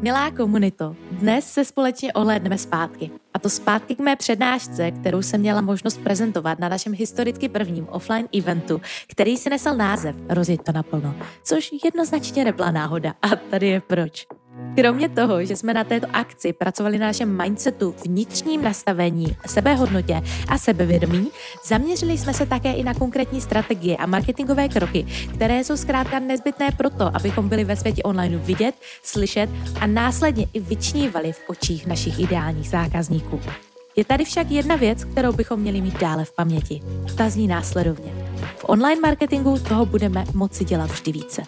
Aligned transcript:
Milá 0.00 0.30
komunito, 0.30 0.96
dnes 1.10 1.52
se 1.52 1.64
společně 1.64 2.12
ohlédneme 2.12 2.58
zpátky. 2.58 3.10
A 3.34 3.38
to 3.38 3.50
zpátky 3.50 3.94
k 3.94 3.98
mé 3.98 4.16
přednášce, 4.16 4.90
kterou 4.90 5.22
jsem 5.22 5.40
měla 5.40 5.60
možnost 5.60 6.00
prezentovat 6.00 6.58
na 6.58 6.68
našem 6.68 6.94
historicky 6.94 7.48
prvním 7.48 7.88
offline 7.88 8.28
eventu, 8.38 8.80
který 9.08 9.36
si 9.36 9.50
nesl 9.50 9.76
název 9.76 10.16
Rozjet 10.28 10.62
to 10.62 10.72
naplno, 10.72 11.14
což 11.42 11.70
jednoznačně 11.84 12.44
nebyla 12.44 12.70
náhoda. 12.70 13.14
A 13.22 13.28
tady 13.36 13.66
je 13.68 13.80
proč. 13.80 14.26
Kromě 14.76 15.08
toho, 15.08 15.44
že 15.44 15.56
jsme 15.56 15.74
na 15.74 15.84
této 15.84 16.06
akci 16.12 16.52
pracovali 16.52 16.98
na 16.98 17.06
našem 17.06 17.42
mindsetu, 17.42 17.94
vnitřním 18.04 18.62
nastavení, 18.62 19.36
sebehodnotě 19.46 20.22
a 20.48 20.58
sebevědomí, 20.58 21.28
zaměřili 21.64 22.18
jsme 22.18 22.34
se 22.34 22.46
také 22.46 22.72
i 22.72 22.84
na 22.84 22.94
konkrétní 22.94 23.40
strategie 23.40 23.96
a 23.96 24.06
marketingové 24.06 24.68
kroky, 24.68 25.06
které 25.34 25.64
jsou 25.64 25.76
zkrátka 25.76 26.18
nezbytné 26.18 26.70
proto, 26.76 27.16
abychom 27.16 27.48
byli 27.48 27.64
ve 27.64 27.76
světě 27.76 28.02
online 28.02 28.36
vidět, 28.36 28.74
slyšet 29.02 29.50
a 29.80 29.86
následně 29.86 30.46
i 30.52 30.60
vyčnívali 30.60 31.32
v 31.32 31.40
očích 31.46 31.86
našich 31.86 32.20
ideálních 32.20 32.68
zákazníků. 32.68 33.40
Je 33.96 34.04
tady 34.04 34.24
však 34.24 34.50
jedna 34.50 34.76
věc, 34.76 35.04
kterou 35.04 35.32
bychom 35.32 35.60
měli 35.60 35.80
mít 35.80 36.00
dále 36.00 36.24
v 36.24 36.32
paměti. 36.32 36.80
Ta 37.16 37.30
zní 37.30 37.48
následovně. 37.48 38.12
V 38.56 38.64
online 38.68 39.00
marketingu 39.00 39.58
toho 39.58 39.86
budeme 39.86 40.24
moci 40.34 40.64
dělat 40.64 40.90
vždy 40.90 41.12
více. 41.12 41.42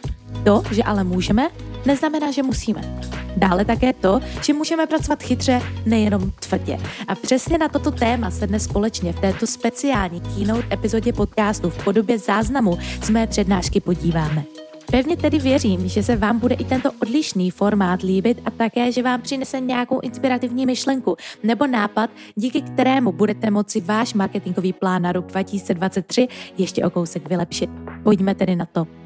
To, 0.46 0.62
že 0.70 0.82
ale 0.82 1.04
můžeme, 1.04 1.48
neznamená, 1.86 2.30
že 2.30 2.42
musíme. 2.42 3.00
Dále 3.36 3.64
také 3.64 3.92
to, 3.92 4.20
že 4.42 4.52
můžeme 4.52 4.86
pracovat 4.86 5.22
chytře, 5.22 5.62
nejenom 5.86 6.30
tvrdě. 6.30 6.78
A 7.08 7.14
přesně 7.14 7.58
na 7.58 7.68
toto 7.68 7.90
téma 7.90 8.30
se 8.30 8.46
dnes 8.46 8.64
společně 8.64 9.12
v 9.12 9.20
této 9.20 9.46
speciální 9.46 10.20
keynote 10.20 10.66
epizodě 10.72 11.12
podcastu 11.12 11.70
v 11.70 11.84
podobě 11.84 12.18
záznamu 12.18 12.78
z 13.02 13.10
mé 13.10 13.26
přednášky 13.26 13.80
podíváme. 13.80 14.44
Pevně 14.90 15.16
tedy 15.16 15.38
věřím, 15.38 15.88
že 15.88 16.02
se 16.02 16.16
vám 16.16 16.38
bude 16.38 16.54
i 16.54 16.64
tento 16.64 16.90
odlišný 17.02 17.50
formát 17.50 18.02
líbit 18.02 18.42
a 18.44 18.50
také, 18.50 18.92
že 18.92 19.02
vám 19.02 19.22
přinese 19.22 19.60
nějakou 19.60 20.00
inspirativní 20.00 20.66
myšlenku 20.66 21.16
nebo 21.42 21.66
nápad, 21.66 22.10
díky 22.34 22.62
kterému 22.62 23.12
budete 23.12 23.50
moci 23.50 23.80
váš 23.80 24.14
marketingový 24.14 24.72
plán 24.72 25.02
na 25.02 25.12
rok 25.12 25.26
2023 25.26 26.28
ještě 26.58 26.84
o 26.84 26.90
kousek 26.90 27.28
vylepšit. 27.28 27.70
Pojďme 28.02 28.34
tedy 28.34 28.56
na 28.56 28.66
to. 28.66 29.05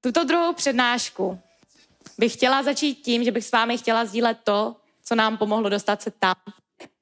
Tuto 0.00 0.24
druhou 0.24 0.52
přednášku 0.52 1.40
bych 2.18 2.32
chtěla 2.32 2.62
začít 2.62 2.94
tím, 2.94 3.24
že 3.24 3.32
bych 3.32 3.44
s 3.44 3.52
vámi 3.52 3.78
chtěla 3.78 4.04
sdílet 4.04 4.38
to, 4.44 4.76
co 5.04 5.14
nám 5.14 5.38
pomohlo 5.38 5.68
dostat 5.68 6.02
se 6.02 6.10
tam, 6.10 6.34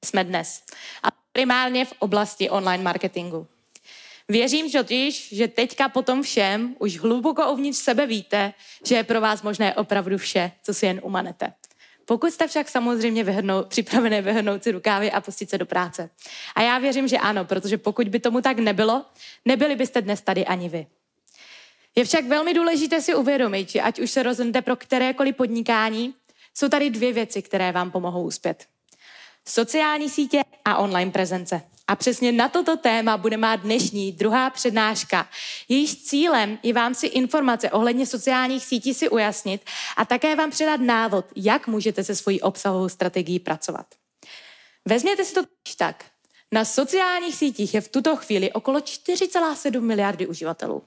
jsme 0.05 0.23
dnes. 0.23 0.63
A 1.03 1.07
primárně 1.31 1.85
v 1.85 1.93
oblasti 1.99 2.49
online 2.49 2.83
marketingu. 2.83 3.47
Věřím 4.29 4.71
totiž, 4.71 5.33
že 5.33 5.47
teďka 5.47 5.89
po 5.89 6.01
tom 6.01 6.21
všem 6.21 6.75
už 6.79 6.99
hluboko 6.99 7.51
uvnitř 7.51 7.77
sebe 7.77 8.07
víte, 8.07 8.53
že 8.85 8.95
je 8.95 9.03
pro 9.03 9.21
vás 9.21 9.41
možné 9.41 9.75
opravdu 9.75 10.17
vše, 10.17 10.51
co 10.63 10.73
si 10.73 10.85
jen 10.85 10.99
umanete. 11.03 11.53
Pokud 12.05 12.33
jste 12.33 12.47
však 12.47 12.69
samozřejmě 12.69 13.23
vyhrnou, 13.23 13.63
připravené 13.63 14.21
vyhrnout 14.21 14.63
si 14.63 14.71
rukávy 14.71 15.11
a 15.11 15.21
pustit 15.21 15.49
se 15.49 15.57
do 15.57 15.65
práce. 15.65 16.09
A 16.55 16.61
já 16.61 16.79
věřím, 16.79 17.07
že 17.07 17.17
ano, 17.17 17.45
protože 17.45 17.77
pokud 17.77 18.07
by 18.07 18.19
tomu 18.19 18.41
tak 18.41 18.59
nebylo, 18.59 19.05
nebyli 19.45 19.75
byste 19.75 20.01
dnes 20.01 20.21
tady 20.21 20.45
ani 20.45 20.69
vy. 20.69 20.87
Je 21.99 22.05
však 22.05 22.25
velmi 22.25 22.53
důležité 22.53 23.01
si 23.01 23.15
uvědomit, 23.15 23.69
že 23.69 23.81
ať 23.81 23.99
už 23.99 24.11
se 24.11 24.23
rozhodnete 24.23 24.61
pro 24.61 24.75
kterékoliv 24.75 25.35
podnikání, 25.35 26.13
jsou 26.57 26.69
tady 26.69 26.89
dvě 26.89 27.13
věci, 27.13 27.41
které 27.41 27.71
vám 27.71 27.91
pomohou 27.91 28.23
uspět. 28.23 28.65
Sociální 29.47 30.09
sítě 30.09 30.41
a 30.65 30.77
online 30.77 31.11
prezence. 31.11 31.61
A 31.87 31.95
přesně 31.95 32.31
na 32.31 32.49
toto 32.49 32.77
téma 32.77 33.17
bude 33.17 33.37
má 33.37 33.55
dnešní 33.55 34.11
druhá 34.11 34.49
přednáška. 34.49 35.29
Jejíž 35.69 36.03
cílem 36.03 36.59
je 36.63 36.73
vám 36.73 36.95
si 36.95 37.07
informace 37.07 37.71
ohledně 37.71 38.05
sociálních 38.05 38.65
sítí 38.65 38.93
si 38.93 39.09
ujasnit 39.09 39.61
a 39.97 40.05
také 40.05 40.35
vám 40.35 40.51
předat 40.51 40.81
návod, 40.81 41.25
jak 41.35 41.67
můžete 41.67 42.03
se 42.03 42.15
svojí 42.15 42.41
obsahovou 42.41 42.89
strategií 42.89 43.39
pracovat. 43.39 43.85
Vezměte 44.85 45.25
si 45.25 45.33
to 45.33 45.41
tak. 45.77 46.05
Na 46.51 46.65
sociálních 46.65 47.35
sítích 47.35 47.73
je 47.73 47.81
v 47.81 47.87
tuto 47.87 48.15
chvíli 48.15 48.51
okolo 48.51 48.79
4,7 48.79 49.81
miliardy 49.81 50.27
uživatelů. 50.27 50.83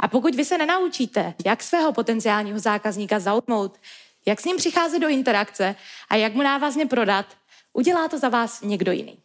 A 0.00 0.08
pokud 0.08 0.34
vy 0.34 0.44
se 0.44 0.58
nenaučíte, 0.58 1.34
jak 1.46 1.62
svého 1.62 1.92
potenciálního 1.92 2.58
zákazníka 2.58 3.18
zaujmout, 3.18 3.78
jak 4.26 4.40
s 4.40 4.44
ním 4.44 4.56
přicházet 4.56 4.98
do 4.98 5.08
interakce 5.08 5.74
a 6.08 6.16
jak 6.16 6.34
mu 6.34 6.42
návazně 6.42 6.86
prodat, 6.86 7.26
udělá 7.72 8.08
to 8.08 8.18
za 8.18 8.28
vás 8.28 8.62
někdo 8.62 8.92
jiný. 8.92 9.18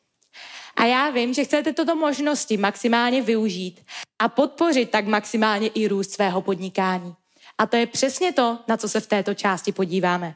A 0.76 0.86
já 0.86 1.10
vím, 1.10 1.34
že 1.34 1.44
chcete 1.44 1.74
toto 1.74 1.96
možnosti 1.96 2.58
maximálně 2.58 3.22
využít 3.22 3.86
a 4.20 4.30
podpořit 4.30 4.90
tak 4.90 5.06
maximálně 5.08 5.68
i 5.68 5.88
růst 5.88 6.12
svého 6.12 6.42
podnikání. 6.42 7.16
A 7.58 7.66
to 7.66 7.76
je 7.76 7.88
přesně 7.88 8.32
to, 8.32 8.60
na 8.68 8.78
co 8.78 8.90
se 8.90 9.00
v 9.00 9.08
této 9.08 9.34
části 9.34 9.72
podíváme. 9.72 10.36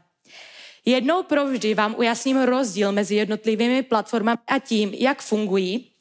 Jednou 0.85 1.23
provždy 1.23 1.73
vám 1.73 1.95
ujasním 1.97 2.41
rozdíl 2.41 2.91
mezi 2.91 3.15
jednotlivými 3.15 3.83
platformami 3.83 4.37
a 4.47 4.59
tím, 4.59 4.93
jak 4.93 5.21
fungují 5.21 5.91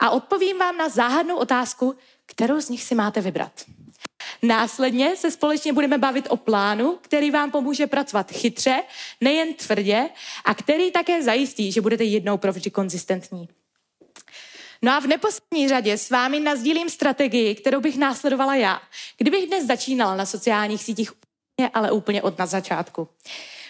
a 0.00 0.10
odpovím 0.10 0.58
vám 0.58 0.76
na 0.76 0.88
záhadnou 0.88 1.36
otázku, 1.36 1.96
kterou 2.26 2.60
z 2.60 2.68
nich 2.68 2.82
si 2.82 2.94
máte 2.94 3.20
vybrat. 3.20 3.52
Následně 4.42 5.16
se 5.16 5.30
společně 5.30 5.72
budeme 5.72 5.98
bavit 5.98 6.26
o 6.30 6.36
plánu, 6.36 6.98
který 7.00 7.30
vám 7.30 7.50
pomůže 7.50 7.86
pracovat 7.86 8.32
chytře, 8.32 8.82
nejen 9.20 9.54
tvrdě 9.54 10.08
a 10.44 10.54
který 10.54 10.90
také 10.90 11.22
zajistí, 11.22 11.72
že 11.72 11.80
budete 11.80 12.04
jednou 12.04 12.38
provždy 12.38 12.70
konzistentní. 12.70 13.48
No 14.82 14.92
a 14.92 15.00
v 15.00 15.06
neposlední 15.06 15.68
řadě 15.68 15.98
s 15.98 16.10
vámi 16.10 16.40
nazdílím 16.40 16.90
strategii, 16.90 17.54
kterou 17.54 17.80
bych 17.80 17.98
následovala 17.98 18.54
já, 18.54 18.80
kdybych 19.18 19.46
dnes 19.46 19.66
začínala 19.66 20.16
na 20.16 20.26
sociálních 20.26 20.82
sítích 20.82 21.12
úplně, 21.12 21.70
ale 21.74 21.90
úplně 21.92 22.22
od 22.22 22.38
na 22.38 22.46
začátku. 22.46 23.08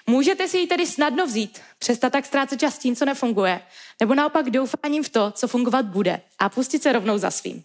Můžete 0.06 0.49
si 0.49 0.58
ji 0.58 0.67
tedy 0.67 0.87
snadno 0.87 1.26
vzít, 1.26 1.61
přestat 1.78 2.12
tak 2.12 2.26
ztrácet 2.26 2.61
čas 2.61 2.78
tím, 2.78 2.96
co 2.96 3.05
nefunguje, 3.05 3.61
nebo 4.00 4.14
naopak 4.14 4.50
doufáním 4.50 5.02
v 5.02 5.08
to, 5.08 5.31
co 5.31 5.49
fungovat 5.49 5.87
bude 5.87 6.20
a 6.38 6.49
pustit 6.49 6.82
se 6.82 6.93
rovnou 6.93 7.19
za 7.19 7.31
svým. 7.31 7.64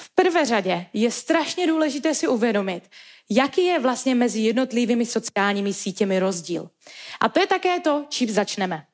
V 0.00 0.10
prvé 0.14 0.46
řadě 0.46 0.86
je 0.92 1.10
strašně 1.10 1.66
důležité 1.66 2.14
si 2.14 2.28
uvědomit, 2.28 2.82
jaký 3.30 3.64
je 3.64 3.78
vlastně 3.78 4.14
mezi 4.14 4.40
jednotlivými 4.40 5.06
sociálními 5.06 5.74
sítěmi 5.74 6.18
rozdíl. 6.18 6.70
A 7.20 7.28
to 7.28 7.40
je 7.40 7.46
také 7.46 7.80
to, 7.80 8.04
čím 8.08 8.30
začneme. 8.30 8.86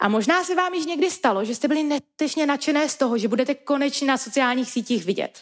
A 0.00 0.08
možná 0.08 0.44
se 0.44 0.54
vám 0.54 0.74
již 0.74 0.86
někdy 0.86 1.10
stalo, 1.10 1.44
že 1.44 1.54
jste 1.54 1.68
byli 1.68 1.82
netečně 1.82 2.46
nadšené 2.46 2.88
z 2.88 2.96
toho, 2.96 3.18
že 3.18 3.28
budete 3.28 3.54
konečně 3.54 4.06
na 4.06 4.18
sociálních 4.18 4.70
sítích 4.70 5.04
vidět. 5.04 5.40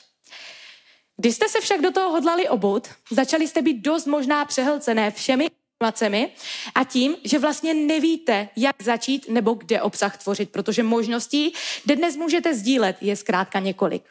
Když 1.17 1.35
jste 1.35 1.49
se 1.49 1.61
však 1.61 1.81
do 1.81 1.91
toho 1.91 2.11
hodlali 2.11 2.49
obout, 2.49 2.89
začali 3.11 3.49
jste 3.49 3.63
být 3.63 3.83
dost 3.83 4.07
možná 4.07 4.45
přehlcené 4.45 5.11
všemi 5.11 5.49
informacemi 5.81 6.33
a 6.75 6.85
tím, 6.85 7.17
že 7.25 7.39
vlastně 7.39 7.75
nevíte, 7.75 8.49
jak 8.57 8.83
začít 8.83 9.29
nebo 9.29 9.55
kde 9.55 9.83
obsah 9.83 10.23
tvořit, 10.23 10.51
protože 10.51 10.83
možností, 10.83 11.55
kde 11.85 11.97
dnes 11.97 12.17
můžete 12.17 12.55
sdílet, 12.55 12.97
je 13.01 13.17
zkrátka 13.17 13.59
několik. 13.59 14.03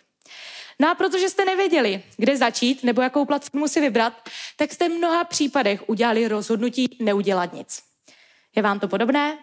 No 0.82 0.90
a 0.90 0.96
protože 0.96 1.30
jste 1.30 1.46
nevěděli, 1.46 2.04
kde 2.18 2.38
začít 2.38 2.84
nebo 2.84 3.02
jakou 3.02 3.26
platformu 3.26 3.68
si 3.68 3.82
vybrat, 3.82 4.14
tak 4.56 4.74
jste 4.74 4.90
v 4.90 4.92
mnoha 4.92 5.24
případech 5.24 5.90
udělali 5.90 6.28
rozhodnutí 6.28 6.98
neudělat 7.00 7.54
nic. 7.54 7.82
Je 8.56 8.62
vám 8.62 8.80
to 8.80 8.88
podobné? 8.88 9.38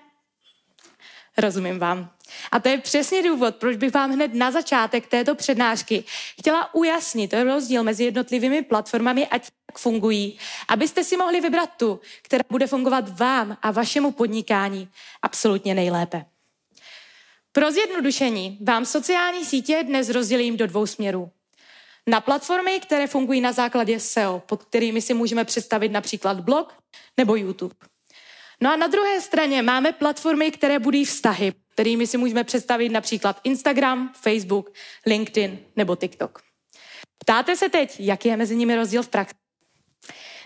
Rozumím 1.38 1.78
vám. 1.78 2.10
A 2.52 2.60
to 2.60 2.68
je 2.68 2.78
přesně 2.78 3.22
důvod, 3.22 3.56
proč 3.56 3.76
bych 3.76 3.94
vám 3.94 4.12
hned 4.12 4.34
na 4.34 4.50
začátek 4.50 5.06
této 5.06 5.34
přednášky 5.34 6.04
chtěla 6.40 6.74
ujasnit 6.74 7.34
rozdíl 7.34 7.82
mezi 7.82 8.04
jednotlivými 8.04 8.62
platformami 8.62 9.26
a 9.26 9.38
tím, 9.38 9.50
jak 9.70 9.78
fungují, 9.78 10.38
abyste 10.68 11.04
si 11.04 11.16
mohli 11.16 11.40
vybrat 11.40 11.70
tu, 11.76 12.00
která 12.22 12.44
bude 12.50 12.66
fungovat 12.66 13.18
vám 13.18 13.56
a 13.62 13.70
vašemu 13.70 14.12
podnikání 14.12 14.88
absolutně 15.22 15.74
nejlépe. 15.74 16.24
Pro 17.56 17.72
zjednodušení 17.72 18.58
vám 18.62 18.84
sociální 18.84 19.44
sítě 19.44 19.82
dnes 19.86 20.08
rozdělím 20.08 20.56
do 20.56 20.66
dvou 20.66 20.86
směrů. 20.86 21.30
Na 22.06 22.20
platformy, 22.20 22.80
které 22.80 23.06
fungují 23.06 23.40
na 23.40 23.52
základě 23.52 24.00
SEO, 24.00 24.42
pod 24.46 24.64
kterými 24.64 25.02
si 25.02 25.14
můžeme 25.14 25.44
představit 25.44 25.88
například 25.88 26.40
blog 26.40 26.74
nebo 27.16 27.36
YouTube. 27.36 27.74
No 28.60 28.72
a 28.72 28.76
na 28.76 28.86
druhé 28.86 29.20
straně 29.20 29.62
máme 29.62 29.92
platformy, 29.92 30.50
které 30.50 30.78
budí 30.78 31.04
vztahy, 31.04 31.52
kterými 31.68 32.06
si 32.06 32.16
můžeme 32.16 32.44
představit 32.44 32.88
například 32.88 33.40
Instagram, 33.44 34.12
Facebook, 34.22 34.72
LinkedIn 35.06 35.58
nebo 35.76 35.96
TikTok. 35.96 36.42
Ptáte 37.18 37.56
se 37.56 37.68
teď, 37.68 37.96
jaký 37.98 38.28
je 38.28 38.36
mezi 38.36 38.56
nimi 38.56 38.76
rozdíl 38.76 39.02
v 39.02 39.08
praxi? 39.08 39.34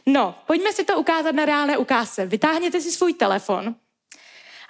No, 0.07 0.35
pojďme 0.47 0.73
si 0.73 0.85
to 0.85 0.99
ukázat 0.99 1.33
na 1.33 1.45
reálné 1.45 1.79
ukázce. 1.79 2.27
Vytáhněte 2.27 2.81
si 2.81 2.91
svůj 2.91 3.15
telefon 3.15 3.75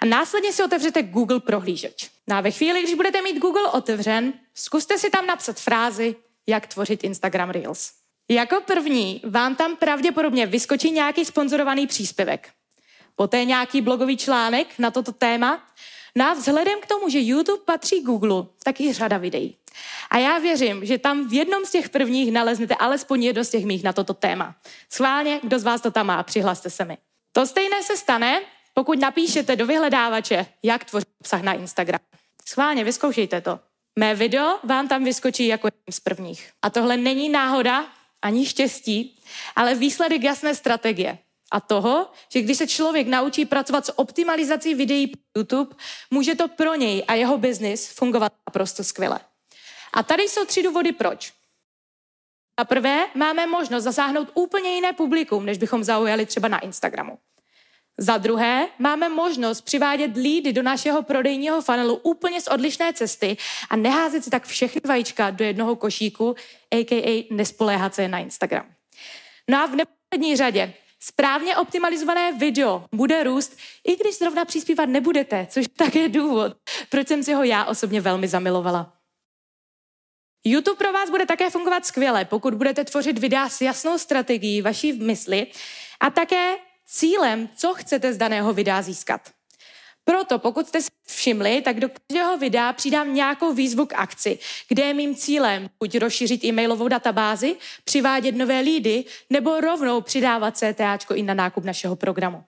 a 0.01 0.05
následně 0.05 0.53
si 0.53 0.63
otevřete 0.63 1.03
Google 1.03 1.39
prohlížeč. 1.39 2.11
No 2.31 2.37
a 2.37 2.41
ve 2.41 2.51
chvíli, 2.51 2.81
když 2.81 2.95
budete 2.95 3.21
mít 3.21 3.39
Google 3.39 3.67
otevřen, 3.71 4.33
zkuste 4.55 4.97
si 4.97 5.09
tam 5.09 5.27
napsat 5.27 5.59
frázi, 5.59 6.15
jak 6.47 6.67
tvořit 6.67 7.03
Instagram 7.03 7.49
Reels. 7.49 7.91
Jako 8.29 8.61
první 8.61 9.21
vám 9.29 9.55
tam 9.55 9.75
pravděpodobně 9.75 10.45
vyskočí 10.45 10.91
nějaký 10.91 11.25
sponzorovaný 11.25 11.87
příspěvek. 11.87 12.49
Poté 13.15 13.45
nějaký 13.45 13.81
blogový 13.81 14.17
článek 14.17 14.67
na 14.79 14.91
toto 14.91 15.11
téma. 15.11 15.63
No 16.15 16.25
a 16.25 16.33
vzhledem 16.33 16.79
k 16.81 16.85
tomu, 16.85 17.09
že 17.09 17.19
YouTube 17.19 17.63
patří 17.65 18.01
Google, 18.01 18.45
tak 18.63 18.81
i 18.81 18.93
řada 18.93 19.17
videí. 19.17 19.57
A 20.09 20.17
já 20.17 20.39
věřím, 20.39 20.85
že 20.85 20.97
tam 20.97 21.27
v 21.27 21.33
jednom 21.33 21.65
z 21.65 21.71
těch 21.71 21.89
prvních 21.89 22.31
naleznete 22.31 22.75
alespoň 22.75 23.23
jedno 23.23 23.43
z 23.43 23.49
těch 23.49 23.65
mých 23.65 23.83
na 23.83 23.93
toto 23.93 24.13
téma. 24.13 24.55
Schválně, 24.89 25.39
kdo 25.43 25.59
z 25.59 25.63
vás 25.63 25.81
to 25.81 25.91
tam 25.91 26.07
má, 26.07 26.23
přihlaste 26.23 26.69
se 26.69 26.85
mi. 26.85 26.97
To 27.31 27.45
stejné 27.45 27.83
se 27.83 27.97
stane, 27.97 28.41
pokud 28.73 28.99
napíšete 28.99 29.55
do 29.55 29.65
vyhledávače, 29.65 30.45
jak 30.63 30.83
tvořit 30.83 31.07
obsah 31.19 31.41
na 31.41 31.53
Instagram. 31.53 31.99
Schválně, 32.47 32.83
vyzkoušejte 32.83 33.41
to. 33.41 33.59
Mé 33.99 34.15
video 34.15 34.59
vám 34.63 34.87
tam 34.87 35.03
vyskočí 35.03 35.47
jako 35.47 35.67
jedním 35.67 35.93
z 35.93 35.99
prvních. 35.99 36.51
A 36.61 36.69
tohle 36.69 36.97
není 36.97 37.29
náhoda 37.29 37.85
ani 38.21 38.45
štěstí, 38.45 39.19
ale 39.55 39.75
výsledek 39.75 40.23
jasné 40.23 40.55
strategie. 40.55 41.17
A 41.51 41.59
toho, 41.59 42.11
že 42.33 42.41
když 42.41 42.57
se 42.57 42.67
člověk 42.67 43.07
naučí 43.07 43.45
pracovat 43.45 43.85
s 43.85 43.99
optimalizací 43.99 44.75
videí 44.75 45.07
pro 45.07 45.21
YouTube, 45.37 45.75
může 46.11 46.35
to 46.35 46.47
pro 46.47 46.75
něj 46.75 47.03
a 47.07 47.13
jeho 47.13 47.37
biznis 47.37 47.91
fungovat 47.91 48.33
naprosto 48.49 48.83
skvěle. 48.83 49.19
A 49.93 50.03
tady 50.03 50.23
jsou 50.23 50.45
tři 50.45 50.63
důvody 50.63 50.91
proč. 50.91 51.33
Za 52.59 52.65
prvé, 52.65 53.07
máme 53.15 53.47
možnost 53.47 53.83
zasáhnout 53.83 54.31
úplně 54.33 54.75
jiné 54.75 54.93
publikum, 54.93 55.45
než 55.45 55.57
bychom 55.57 55.83
zaujali 55.83 56.25
třeba 56.25 56.47
na 56.47 56.59
Instagramu. 56.59 57.17
Za 57.97 58.17
druhé, 58.17 58.67
máme 58.79 59.09
možnost 59.09 59.61
přivádět 59.61 60.17
lídy 60.17 60.53
do 60.53 60.63
našeho 60.63 61.03
prodejního 61.03 61.61
funnelu 61.61 61.95
úplně 61.95 62.41
z 62.41 62.47
odlišné 62.47 62.93
cesty 62.93 63.37
a 63.69 63.75
neházet 63.75 64.23
si 64.23 64.29
tak 64.29 64.45
všechny 64.45 64.81
vajíčka 64.87 65.29
do 65.29 65.45
jednoho 65.45 65.75
košíku, 65.75 66.35
a.k.a. 66.71 67.27
nespoléhat 67.31 67.95
se 67.95 68.07
na 68.07 68.19
Instagram. 68.19 68.65
No 69.49 69.57
a 69.57 69.65
v 69.65 69.75
neposlední 69.75 70.35
řadě, 70.35 70.73
správně 70.99 71.57
optimalizované 71.57 72.31
video 72.31 72.85
bude 72.91 73.23
růst, 73.23 73.57
i 73.87 73.95
když 73.95 74.17
zrovna 74.17 74.45
přispívat 74.45 74.85
nebudete, 74.85 75.47
což 75.49 75.65
také 75.75 75.99
je 75.99 76.09
důvod, 76.09 76.53
proč 76.89 77.07
jsem 77.07 77.23
si 77.23 77.33
ho 77.33 77.43
já 77.43 77.65
osobně 77.65 78.01
velmi 78.01 78.27
zamilovala. 78.27 78.93
YouTube 80.45 80.77
pro 80.77 80.93
vás 80.93 81.09
bude 81.09 81.25
také 81.25 81.49
fungovat 81.49 81.85
skvěle, 81.85 82.25
pokud 82.25 82.53
budete 82.53 82.83
tvořit 82.83 83.19
videa 83.19 83.49
s 83.49 83.61
jasnou 83.61 83.97
strategií 83.97 84.61
vaší 84.61 84.93
mysli 84.93 85.47
a 85.99 86.09
také 86.09 86.55
cílem, 86.91 87.49
co 87.55 87.73
chcete 87.73 88.13
z 88.13 88.17
daného 88.17 88.53
videa 88.53 88.81
získat. 88.81 89.21
Proto, 90.03 90.39
pokud 90.39 90.67
jste 90.67 90.81
si 90.81 90.89
všimli, 91.07 91.61
tak 91.61 91.79
do 91.79 91.89
každého 91.89 92.37
videa 92.37 92.73
přidám 92.73 93.13
nějakou 93.13 93.53
výzvu 93.53 93.85
k 93.85 93.93
akci, 93.93 94.39
kde 94.67 94.83
je 94.83 94.93
mým 94.93 95.15
cílem 95.15 95.69
buď 95.79 95.97
rozšířit 95.97 96.43
e-mailovou 96.43 96.87
databázi, 96.87 97.55
přivádět 97.83 98.35
nové 98.35 98.59
lídy, 98.59 99.05
nebo 99.29 99.61
rovnou 99.61 100.01
přidávat 100.01 100.57
CTAčko 100.57 101.13
i 101.13 101.23
na 101.23 101.33
nákup 101.33 101.63
našeho 101.63 101.95
programu. 101.95 102.43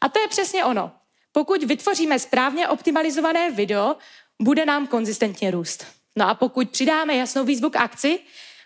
A 0.00 0.08
to 0.08 0.18
je 0.18 0.28
přesně 0.28 0.64
ono. 0.64 0.92
Pokud 1.32 1.62
vytvoříme 1.62 2.18
správně 2.18 2.68
optimalizované 2.68 3.50
video, 3.50 3.96
bude 4.42 4.66
nám 4.66 4.86
konzistentně 4.86 5.50
růst. 5.50 5.86
No 6.16 6.28
a 6.28 6.34
pokud 6.34 6.70
přidáme 6.70 7.14
jasnou 7.14 7.44
výzvu 7.44 7.70
k 7.70 7.76
akci, 7.76 8.18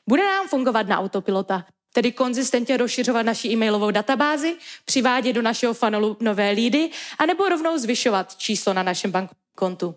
bude 0.09 0.23
nám 0.23 0.49
fungovat 0.49 0.89
na 0.89 0.99
autopilota. 0.99 1.65
Tedy 1.93 2.13
konzistentně 2.13 2.77
rozšiřovat 2.77 3.27
naši 3.27 3.49
e-mailovou 3.49 3.91
databázi, 3.91 4.57
přivádět 4.85 5.35
do 5.35 5.43
našeho 5.43 5.75
funnelu 5.75 6.17
nové 6.21 6.51
lídy, 6.51 6.91
anebo 7.19 7.49
rovnou 7.49 7.79
zvyšovat 7.79 8.37
číslo 8.37 8.75
na 8.75 8.83
našem 8.83 9.11
bankovním 9.11 9.41
kontu. 9.55 9.95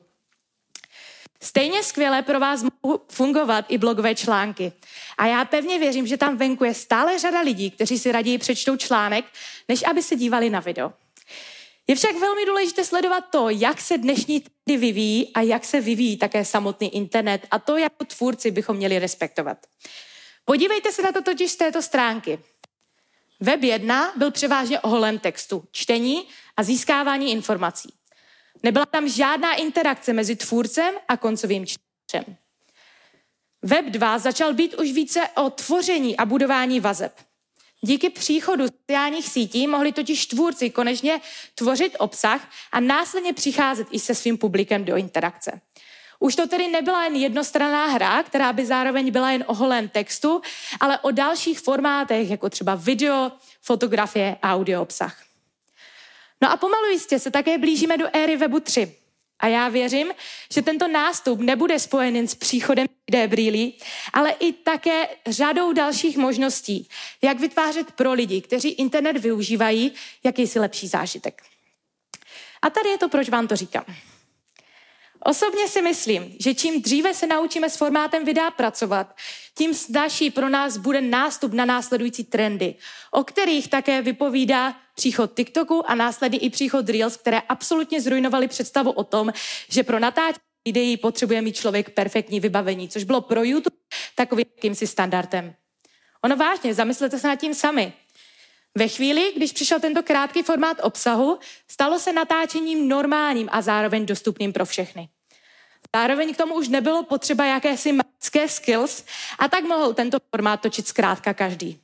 Stejně 1.44 1.84
skvěle 1.84 2.22
pro 2.22 2.40
vás 2.40 2.64
mohou 2.64 3.00
fungovat 3.12 3.66
i 3.70 3.78
blogové 3.78 4.16
články. 4.16 4.72
A 5.18 5.26
já 5.26 5.46
pevně 5.46 5.80
věřím, 5.80 6.08
že 6.08 6.18
tam 6.18 6.38
venku 6.38 6.64
je 6.64 6.74
stále 6.74 7.20
řada 7.20 7.42
lidí, 7.42 7.72
kteří 7.72 8.00
si 8.00 8.12
raději 8.12 8.38
přečtou 8.38 8.78
článek, 8.78 9.26
než 9.68 9.84
aby 9.84 10.04
se 10.04 10.16
dívali 10.16 10.50
na 10.50 10.60
video. 10.60 10.94
Je 11.88 11.96
však 11.96 12.16
velmi 12.20 12.46
důležité 12.46 12.84
sledovat 12.86 13.22
to, 13.32 13.50
jak 13.50 13.82
se 13.82 13.98
dnešní 13.98 14.40
trendy 14.40 14.82
vyvíjí 14.82 15.34
a 15.34 15.42
jak 15.42 15.66
se 15.66 15.82
vyvíjí 15.82 16.18
také 16.18 16.46
samotný 16.46 16.96
internet 16.96 17.48
a 17.52 17.60
to 17.60 17.78
jako 17.78 18.06
tvůrci 18.06 18.52
bychom 18.52 18.78
měli 18.78 19.00
respektovat. 19.00 19.58
Podívejte 20.46 20.92
se 20.92 21.02
na 21.02 21.12
to 21.12 21.22
totiž 21.22 21.52
z 21.52 21.56
této 21.56 21.82
stránky. 21.82 22.40
Web 23.40 23.64
1 23.64 24.14
byl 24.16 24.32
převážně 24.32 24.80
o 24.80 24.90
holém 24.90 25.20
textu, 25.20 25.64
čtení 25.72 26.28
a 26.58 26.64
získávání 26.64 27.32
informací. 27.32 27.94
Nebyla 28.64 28.86
tam 28.86 29.10
žádná 29.10 29.54
interakce 29.54 30.14
mezi 30.14 30.36
tvůrcem 30.36 30.96
a 31.08 31.18
koncovým 31.18 31.66
čtenářem. 31.66 32.38
Web 33.62 33.86
2 33.86 34.20
začal 34.20 34.54
být 34.54 34.74
už 34.74 34.92
více 34.92 35.28
o 35.36 35.50
tvoření 35.50 36.18
a 36.18 36.26
budování 36.26 36.80
vazeb. 36.80 37.14
Díky 37.82 38.10
příchodu 38.10 38.66
sociálních 38.68 39.28
sítí 39.28 39.68
mohli 39.68 39.92
totiž 39.92 40.26
tvůrci 40.26 40.70
konečně 40.70 41.22
tvořit 41.56 41.96
obsah 42.00 42.50
a 42.72 42.80
následně 42.80 43.34
přicházet 43.34 43.88
i 43.92 44.00
se 44.00 44.16
svým 44.16 44.38
publikem 44.38 44.86
do 44.86 44.96
interakce. 44.96 45.62
Už 46.24 46.36
to 46.36 46.48
tedy 46.48 46.68
nebyla 46.68 47.04
jen 47.04 47.16
jednostranná 47.16 47.88
hra, 47.88 48.24
která 48.24 48.54
by 48.54 48.66
zároveň 48.66 49.12
byla 49.12 49.32
jen 49.32 49.44
o 49.48 49.54
holém 49.54 49.90
textu, 49.90 50.42
ale 50.80 51.00
o 51.00 51.12
dalších 51.12 51.60
formátech, 51.60 52.30
jako 52.30 52.50
třeba 52.50 52.76
video, 52.76 53.32
fotografie 53.62 54.38
a 54.42 54.56
audio 54.56 54.82
obsah. 54.82 55.24
No 56.42 56.52
a 56.52 56.58
pomalu 56.58 56.90
jistě 56.90 57.20
se 57.20 57.32
také 57.32 57.58
blížíme 57.58 57.98
do 57.98 58.06
éry 58.14 58.38
webu 58.38 58.60
3. 58.60 58.96
A 59.40 59.48
já 59.48 59.70
věřím, 59.70 60.12
že 60.52 60.62
tento 60.62 60.88
nástup 60.88 61.40
nebude 61.40 61.80
spojen 61.80 62.16
jen 62.16 62.28
s 62.28 62.36
příchodem 62.36 62.88
d 63.12 63.28
brýlí, 63.28 63.78
ale 64.14 64.32
i 64.32 64.54
také 64.54 65.08
řadou 65.28 65.74
dalších 65.74 66.18
možností, 66.18 66.90
jak 67.22 67.40
vytvářet 67.40 67.92
pro 67.92 68.14
lidi, 68.14 68.42
kteří 68.42 68.70
internet 68.70 69.18
využívají, 69.18 69.94
jakýsi 70.24 70.60
lepší 70.60 70.88
zážitek. 70.88 71.42
A 72.62 72.70
tady 72.70 72.90
je 72.90 72.98
to, 72.98 73.10
proč 73.10 73.30
vám 73.30 73.48
to 73.48 73.56
říkám. 73.56 73.86
Osobně 75.26 75.68
si 75.68 75.82
myslím, 75.82 76.36
že 76.40 76.54
čím 76.54 76.82
dříve 76.82 77.14
se 77.14 77.28
naučíme 77.28 77.70
s 77.70 77.78
formátem 77.78 78.26
videa 78.26 78.52
pracovat, 78.52 79.16
tím 79.58 79.74
snažší 79.74 80.30
pro 80.30 80.50
nás 80.50 80.78
bude 80.78 81.02
nástup 81.02 81.54
na 81.54 81.66
následující 81.66 82.24
trendy, 82.24 82.76
o 83.12 83.24
kterých 83.24 83.70
také 83.70 84.02
vypovídá 84.02 84.76
příchod 84.96 85.34
TikToku 85.36 85.90
a 85.90 85.96
následně 85.96 86.40
i 86.40 86.50
příchod 86.50 86.90
Reels, 86.90 87.18
které 87.18 87.40
absolutně 87.40 88.02
zrujnovaly 88.02 88.48
představu 88.48 88.92
o 88.92 89.04
tom, 89.04 89.34
že 89.70 89.84
pro 89.84 90.00
natáčení 90.00 90.44
videí 90.66 90.98
potřebuje 90.98 91.42
mít 91.42 91.56
člověk 91.56 91.90
perfektní 91.90 92.40
vybavení, 92.40 92.90
což 92.90 93.04
bylo 93.04 93.22
pro 93.22 93.44
YouTube 93.44 93.76
takovým 94.16 94.46
jakýmsi 94.56 94.88
standardem. 94.88 95.54
Ono 96.24 96.38
vážně, 96.38 96.74
zamyslete 96.74 97.20
se 97.20 97.28
nad 97.28 97.36
tím 97.36 97.54
sami. 97.54 97.94
Ve 98.78 98.88
chvíli, 98.88 99.34
když 99.36 99.52
přišel 99.52 99.80
tento 99.80 100.04
krátký 100.04 100.44
formát 100.44 100.78
obsahu, 100.82 101.40
stalo 101.68 102.00
se 102.00 102.14
natáčením 102.14 102.88
normálním 102.88 103.50
a 103.52 103.62
zároveň 103.62 104.06
dostupným 104.06 104.54
pro 104.54 104.66
všechny. 104.66 105.10
Zároveň 105.96 106.34
k 106.34 106.38
tomu 106.38 106.56
už 106.56 106.68
nebylo 106.68 107.04
potřeba 107.04 107.46
jakési 107.46 107.92
magické 107.92 108.48
skills 108.48 109.04
a 109.40 109.48
tak 109.48 109.64
mohl 109.64 109.94
tento 109.94 110.18
formát 110.36 110.62
točit 110.62 110.88
zkrátka 110.88 111.34
každý. 111.34 111.80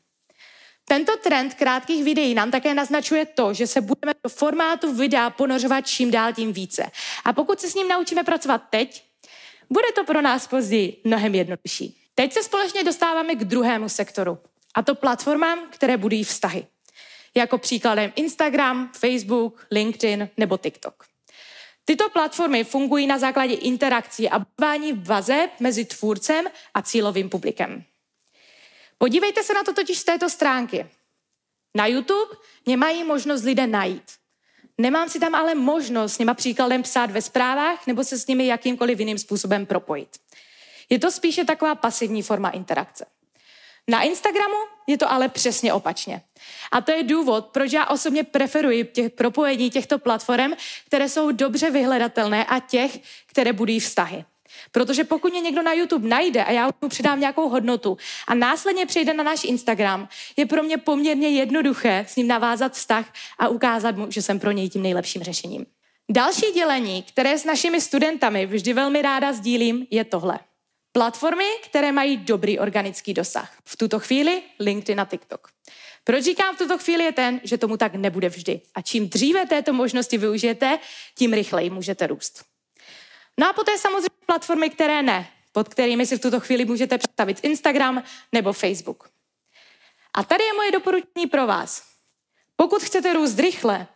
Tento 0.86 1.18
trend 1.18 1.54
krátkých 1.54 2.04
videí 2.04 2.34
nám 2.34 2.52
také 2.52 2.74
naznačuje 2.74 3.26
to, 3.26 3.54
že 3.54 3.68
se 3.68 3.82
budeme 3.82 4.14
do 4.24 4.30
formátu 4.30 4.94
videa 4.94 5.30
ponořovat 5.30 5.88
čím 5.88 6.12
dál 6.12 6.34
tím 6.34 6.54
více. 6.54 6.92
A 7.26 7.34
pokud 7.34 7.60
se 7.60 7.70
s 7.70 7.76
ním 7.76 7.88
naučíme 7.88 8.24
pracovat 8.24 8.64
teď, 8.70 9.04
bude 9.70 9.88
to 9.96 10.04
pro 10.04 10.22
nás 10.22 10.48
později 10.48 11.02
mnohem 11.04 11.36
jednodušší. 11.36 11.98
Teď 12.16 12.34
se 12.34 12.44
společně 12.44 12.84
dostáváme 12.84 13.36
k 13.36 13.44
druhému 13.44 13.90
sektoru, 13.90 14.38
a 14.76 14.82
to 14.82 14.96
platformám, 14.96 15.60
které 15.70 15.98
budují 15.98 16.24
vztahy. 16.24 16.68
Jako 17.36 17.58
příkladem 17.58 18.14
Instagram, 18.16 18.92
Facebook, 18.94 19.68
LinkedIn 19.72 20.30
nebo 20.38 20.58
TikTok. 20.58 21.04
Tyto 21.86 22.10
platformy 22.10 22.64
fungují 22.64 23.08
na 23.08 23.18
základě 23.18 23.54
interakcí 23.54 24.30
a 24.30 24.40
budování 24.40 24.94
vazeb 24.94 25.52
mezi 25.60 25.86
tvůrcem 25.86 26.46
a 26.74 26.82
cílovým 26.82 27.30
publikem. 27.30 27.84
Podívejte 28.98 29.44
se 29.44 29.54
na 29.54 29.64
to 29.64 29.74
totiž 29.74 29.98
z 29.98 30.04
této 30.04 30.30
stránky. 30.30 30.86
Na 31.76 31.88
YouTube 31.88 32.36
mě 32.66 32.78
mají 32.78 33.04
možnost 33.04 33.44
lidé 33.44 33.68
najít. 33.68 34.12
Nemám 34.78 35.10
si 35.10 35.20
tam 35.20 35.36
ale 35.36 35.56
možnost 35.56 36.14
s 36.14 36.20
nima 36.20 36.34
příkladem 36.34 36.84
psát 36.84 37.12
ve 37.12 37.22
zprávách 37.22 37.88
nebo 37.88 38.04
se 38.04 38.18
s 38.18 38.28
nimi 38.28 38.48
jakýmkoliv 38.48 39.00
jiným 39.00 39.18
způsobem 39.18 39.66
propojit. 39.66 40.10
Je 40.90 41.00
to 41.00 41.12
spíše 41.12 41.46
taková 41.46 41.76
pasivní 41.76 42.22
forma 42.22 42.50
interakce. 42.50 43.06
Na 43.90 44.02
Instagramu 44.02 44.56
je 44.88 44.98
to 44.98 45.12
ale 45.12 45.30
přesně 45.30 45.74
opačně. 45.74 46.22
A 46.72 46.82
to 46.82 46.92
je 46.92 47.04
důvod, 47.04 47.46
proč 47.46 47.74
já 47.74 47.86
osobně 47.86 48.24
preferuji 48.24 48.84
těch 48.84 49.12
propojení 49.12 49.70
těchto 49.70 50.00
platform, 50.00 50.52
které 50.86 51.10
jsou 51.10 51.32
dobře 51.32 51.72
vyhledatelné 51.72 52.46
a 52.46 52.60
těch, 52.60 53.00
které 53.26 53.54
budují 53.54 53.80
vztahy. 53.80 54.26
Protože 54.72 55.04
pokud 55.04 55.32
mě 55.32 55.42
někdo 55.42 55.62
na 55.62 55.74
YouTube 55.74 56.08
najde 56.08 56.44
a 56.44 56.52
já 56.52 56.70
mu 56.82 56.90
přidám 56.90 57.20
nějakou 57.20 57.50
hodnotu 57.50 57.98
a 58.28 58.34
následně 58.36 58.86
přijde 58.86 59.14
na 59.14 59.24
náš 59.24 59.44
Instagram, 59.44 60.10
je 60.38 60.46
pro 60.46 60.64
mě 60.64 60.78
poměrně 60.78 61.30
jednoduché 61.30 62.06
s 62.08 62.16
ním 62.16 62.28
navázat 62.28 62.74
vztah 62.74 63.14
a 63.40 63.48
ukázat 63.48 63.98
mu, 63.98 64.12
že 64.12 64.22
jsem 64.22 64.40
pro 64.40 64.52
něj 64.52 64.70
tím 64.70 64.84
nejlepším 64.84 65.24
řešením. 65.24 65.66
Další 66.12 66.52
dělení, 66.54 67.04
které 67.04 67.38
s 67.38 67.46
našimi 67.46 67.82
studentami 67.82 68.46
vždy 68.46 68.74
velmi 68.74 69.02
ráda 69.02 69.34
sdílím, 69.34 69.88
je 69.92 70.04
tohle. 70.04 70.40
Platformy, 70.92 71.46
které 71.64 71.92
mají 71.92 72.18
dobrý 72.18 72.60
organický 72.60 73.14
dosah. 73.14 73.58
V 73.66 73.78
tuto 73.78 74.00
chvíli 74.00 74.42
LinkedIn 74.60 75.02
a 75.02 75.06
TikTok. 75.06 75.48
Proč 76.04 76.24
říkám 76.24 76.56
v 76.56 76.58
tuto 76.58 76.78
chvíli 76.78 77.04
je 77.04 77.12
ten, 77.12 77.42
že 77.44 77.58
tomu 77.58 77.78
tak 77.78 77.96
nebude 77.96 78.30
vždy. 78.30 78.62
A 78.76 78.82
čím 78.82 79.10
dříve 79.10 79.46
této 79.46 79.74
možnosti 79.74 80.18
využijete, 80.18 80.80
tím 81.16 81.34
rychleji 81.34 81.70
můžete 81.70 82.08
růst. 82.08 82.46
No 83.40 83.50
a 83.50 83.54
poté 83.54 83.78
samozřejmě 83.78 84.10
platformy, 84.26 84.70
které 84.70 85.02
ne, 85.02 85.30
pod 85.52 85.70
kterými 85.70 86.06
si 86.06 86.18
v 86.18 86.22
tuto 86.22 86.40
chvíli 86.40 86.66
můžete 86.66 86.98
představit 86.98 87.40
Instagram 87.42 88.04
nebo 88.32 88.54
Facebook. 88.54 89.10
A 90.14 90.24
tady 90.24 90.44
je 90.44 90.54
moje 90.54 90.72
doporučení 90.72 91.28
pro 91.28 91.48
vás. 91.48 91.84
Pokud 92.56 92.84
chcete 92.84 93.14
růst 93.14 93.40
rychle 93.40 93.88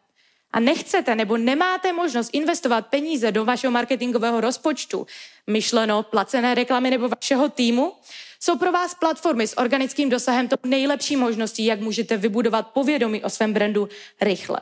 a 0.53 0.59
nechcete 0.59 1.15
nebo 1.15 1.37
nemáte 1.37 1.93
možnost 1.93 2.29
investovat 2.33 2.87
peníze 2.87 3.31
do 3.31 3.45
vašeho 3.45 3.71
marketingového 3.71 4.41
rozpočtu, 4.41 5.07
myšleno 5.47 6.03
placené 6.03 6.55
reklamy 6.55 6.89
nebo 6.89 7.09
vašeho 7.09 7.49
týmu, 7.49 7.93
jsou 8.39 8.57
pro 8.57 8.71
vás 8.71 8.95
platformy 8.95 9.47
s 9.47 9.57
organickým 9.57 10.09
dosahem 10.09 10.47
to 10.47 10.55
nejlepší 10.65 11.15
možností, 11.15 11.65
jak 11.65 11.79
můžete 11.79 12.17
vybudovat 12.17 12.67
povědomí 12.67 13.23
o 13.23 13.29
svém 13.29 13.53
brandu 13.53 13.89
rychle. 14.21 14.61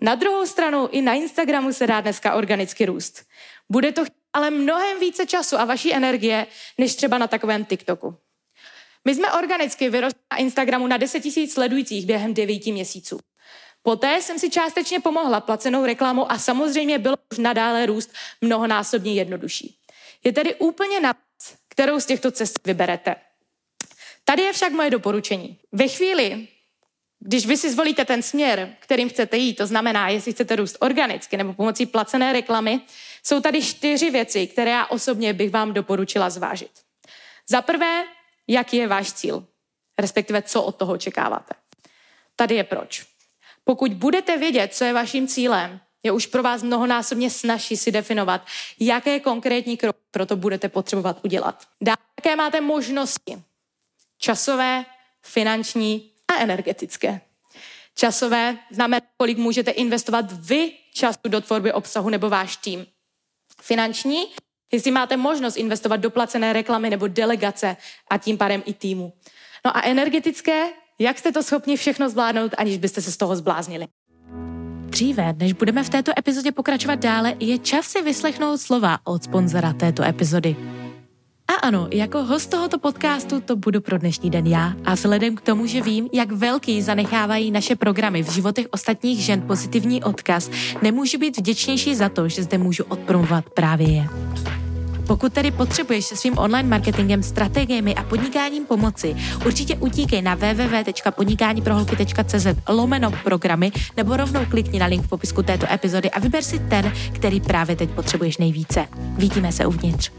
Na 0.00 0.14
druhou 0.14 0.46
stranu 0.46 0.88
i 0.92 1.02
na 1.02 1.14
Instagramu 1.14 1.72
se 1.72 1.86
dá 1.86 2.00
dneska 2.00 2.34
organicky 2.34 2.86
růst. 2.86 3.26
Bude 3.68 3.92
to 3.92 4.04
ale 4.32 4.50
mnohem 4.50 5.00
více 5.00 5.26
času 5.26 5.56
a 5.56 5.64
vaší 5.64 5.94
energie, 5.94 6.46
než 6.78 6.94
třeba 6.94 7.18
na 7.18 7.26
takovém 7.26 7.64
TikToku. 7.64 8.16
My 9.04 9.14
jsme 9.14 9.32
organicky 9.32 9.90
vyrostli 9.90 10.20
na 10.32 10.38
Instagramu 10.38 10.86
na 10.86 10.96
10 10.96 11.36
000 11.36 11.48
sledujících 11.48 12.06
během 12.06 12.34
9 12.34 12.66
měsíců. 12.66 13.18
Poté 13.82 14.22
jsem 14.22 14.38
si 14.38 14.50
částečně 14.50 15.00
pomohla 15.00 15.40
placenou 15.40 15.84
reklamou 15.86 16.32
a 16.32 16.38
samozřejmě 16.38 16.98
bylo 16.98 17.16
už 17.32 17.38
nadále 17.38 17.86
růst 17.86 18.12
mnohonásobně 18.40 19.14
jednodušší. 19.14 19.78
Je 20.24 20.32
tedy 20.32 20.54
úplně 20.54 21.00
na 21.00 21.14
kterou 21.72 22.00
z 22.00 22.06
těchto 22.06 22.30
cest 22.30 22.66
vyberete. 22.66 23.14
Tady 24.24 24.42
je 24.42 24.52
však 24.52 24.72
moje 24.72 24.90
doporučení. 24.90 25.58
Ve 25.72 25.88
chvíli, 25.88 26.48
když 27.18 27.46
vy 27.46 27.56
si 27.56 27.72
zvolíte 27.72 28.04
ten 28.04 28.22
směr, 28.22 28.76
kterým 28.80 29.08
chcete 29.08 29.36
jít, 29.36 29.54
to 29.54 29.66
znamená, 29.66 30.08
jestli 30.08 30.32
chcete 30.32 30.56
růst 30.56 30.76
organicky 30.80 31.36
nebo 31.36 31.52
pomocí 31.52 31.86
placené 31.86 32.32
reklamy, 32.32 32.80
jsou 33.22 33.40
tady 33.40 33.62
čtyři 33.62 34.10
věci, 34.10 34.46
které 34.46 34.70
já 34.70 34.86
osobně 34.86 35.32
bych 35.32 35.50
vám 35.50 35.72
doporučila 35.72 36.30
zvážit. 36.30 36.70
Za 37.48 37.62
prvé, 37.62 38.04
jaký 38.48 38.76
je 38.76 38.88
váš 38.88 39.12
cíl, 39.12 39.46
respektive 39.98 40.42
co 40.42 40.62
od 40.62 40.76
toho 40.76 40.92
očekáváte. 40.92 41.54
Tady 42.36 42.54
je 42.54 42.64
proč. 42.64 43.11
Pokud 43.64 43.92
budete 43.92 44.36
vědět, 44.36 44.74
co 44.74 44.84
je 44.84 44.92
vaším 44.92 45.28
cílem, 45.28 45.80
je 46.02 46.12
už 46.12 46.26
pro 46.26 46.42
vás 46.42 46.62
mnohonásobně 46.62 47.30
snaží 47.30 47.76
si 47.76 47.92
definovat, 47.92 48.46
jaké 48.80 49.20
konkrétní 49.20 49.76
kroky 49.76 49.98
pro 50.10 50.26
to 50.26 50.36
budete 50.36 50.68
potřebovat 50.68 51.20
udělat. 51.24 51.66
Dále, 51.80 51.96
jaké 52.20 52.36
máte 52.36 52.60
možnosti. 52.60 53.42
Časové, 54.18 54.84
finanční 55.22 56.10
a 56.28 56.34
energetické. 56.34 57.20
Časové 57.94 58.58
znamená, 58.70 59.06
kolik 59.16 59.38
můžete 59.38 59.70
investovat 59.70 60.32
vy 60.32 60.72
času 60.94 61.28
do 61.28 61.40
tvorby 61.40 61.72
obsahu 61.72 62.08
nebo 62.08 62.28
váš 62.28 62.56
tým. 62.56 62.86
Finanční, 63.62 64.24
jestli 64.72 64.90
máte 64.90 65.16
možnost 65.16 65.56
investovat 65.56 65.96
do 65.96 66.10
placené 66.10 66.52
reklamy 66.52 66.90
nebo 66.90 67.06
delegace 67.06 67.76
a 68.10 68.18
tím 68.18 68.38
pádem 68.38 68.62
i 68.66 68.74
týmu. 68.74 69.12
No 69.64 69.76
a 69.76 69.82
energetické, 69.82 70.68
jak 71.02 71.18
jste 71.18 71.32
to 71.32 71.42
schopni 71.42 71.76
všechno 71.76 72.10
zvládnout, 72.10 72.54
aniž 72.58 72.78
byste 72.78 73.00
se 73.00 73.12
z 73.12 73.16
toho 73.16 73.36
zbláznili. 73.36 73.86
Dříve, 74.88 75.32
než 75.32 75.52
budeme 75.52 75.84
v 75.84 75.88
této 75.88 76.12
epizodě 76.18 76.52
pokračovat 76.52 76.94
dále, 76.94 77.34
je 77.40 77.58
čas 77.58 77.86
si 77.86 78.02
vyslechnout 78.02 78.60
slova 78.60 78.98
od 79.04 79.22
sponzora 79.22 79.72
této 79.72 80.02
epizody. 80.02 80.56
A 81.48 81.54
ano, 81.54 81.88
jako 81.92 82.24
host 82.24 82.50
tohoto 82.50 82.78
podcastu 82.78 83.40
to 83.40 83.56
budu 83.56 83.80
pro 83.80 83.98
dnešní 83.98 84.30
den 84.30 84.46
já 84.46 84.72
a 84.84 84.94
vzhledem 84.94 85.36
k 85.36 85.40
tomu, 85.40 85.66
že 85.66 85.82
vím, 85.82 86.08
jak 86.12 86.32
velký 86.32 86.82
zanechávají 86.82 87.50
naše 87.50 87.76
programy 87.76 88.22
v 88.22 88.30
životech 88.30 88.66
ostatních 88.70 89.20
žen 89.20 89.42
pozitivní 89.42 90.02
odkaz, 90.02 90.50
nemůžu 90.82 91.18
být 91.18 91.38
vděčnější 91.38 91.94
za 91.94 92.08
to, 92.08 92.28
že 92.28 92.42
zde 92.42 92.58
můžu 92.58 92.84
odpromovat 92.84 93.50
právě 93.50 93.88
je. 93.88 94.08
Pokud 95.12 95.32
tedy 95.32 95.50
potřebuješ 95.50 96.06
se 96.06 96.16
svým 96.16 96.38
online 96.38 96.68
marketingem, 96.68 97.22
strategiemi 97.22 97.94
a 97.94 98.02
podnikáním 98.02 98.66
pomoci, 98.66 99.16
určitě 99.46 99.76
utíkej 99.76 100.22
na 100.22 100.34
www.podnikániproholky.cz 100.34 102.46
lomeno 102.68 103.12
programy 103.24 103.72
nebo 103.96 104.16
rovnou 104.16 104.46
klikni 104.46 104.78
na 104.78 104.86
link 104.86 105.04
v 105.04 105.08
popisku 105.08 105.42
této 105.42 105.72
epizody 105.72 106.10
a 106.10 106.20
vyber 106.20 106.42
si 106.42 106.58
ten, 106.58 106.92
který 107.14 107.40
právě 107.40 107.76
teď 107.76 107.90
potřebuješ 107.90 108.38
nejvíce. 108.38 108.88
Vidíme 109.16 109.52
se 109.52 109.66
uvnitř. 109.66 110.10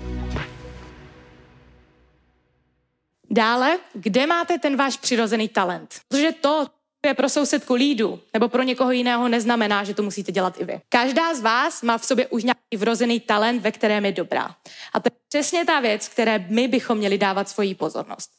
Dále, 3.31 3.77
kde 3.93 4.27
máte 4.27 4.59
ten 4.59 4.77
váš 4.77 4.97
přirozený 4.97 5.49
talent? 5.49 5.95
Protože 6.07 6.31
to, 6.41 6.67
je 7.07 7.13
pro 7.13 7.29
sousedku 7.29 7.73
lídu 7.73 8.21
nebo 8.33 8.49
pro 8.49 8.63
někoho 8.63 8.91
jiného 8.91 9.27
neznamená, 9.27 9.83
že 9.83 9.93
to 9.93 10.03
musíte 10.03 10.31
dělat 10.31 10.61
i 10.61 10.65
vy. 10.65 10.81
Každá 10.89 11.33
z 11.33 11.41
vás 11.41 11.81
má 11.81 11.97
v 11.97 12.05
sobě 12.05 12.27
už 12.27 12.43
nějaký 12.43 12.77
vrozený 12.77 13.19
talent, 13.19 13.61
ve 13.61 13.71
kterém 13.71 14.05
je 14.05 14.11
dobrá. 14.11 14.55
A 14.93 14.99
to 14.99 15.07
je 15.07 15.17
přesně 15.29 15.65
ta 15.65 15.79
věc, 15.79 16.07
které 16.07 16.45
my 16.49 16.67
bychom 16.67 16.97
měli 16.97 17.17
dávat 17.17 17.49
svoji 17.49 17.75
pozornost. 17.75 18.31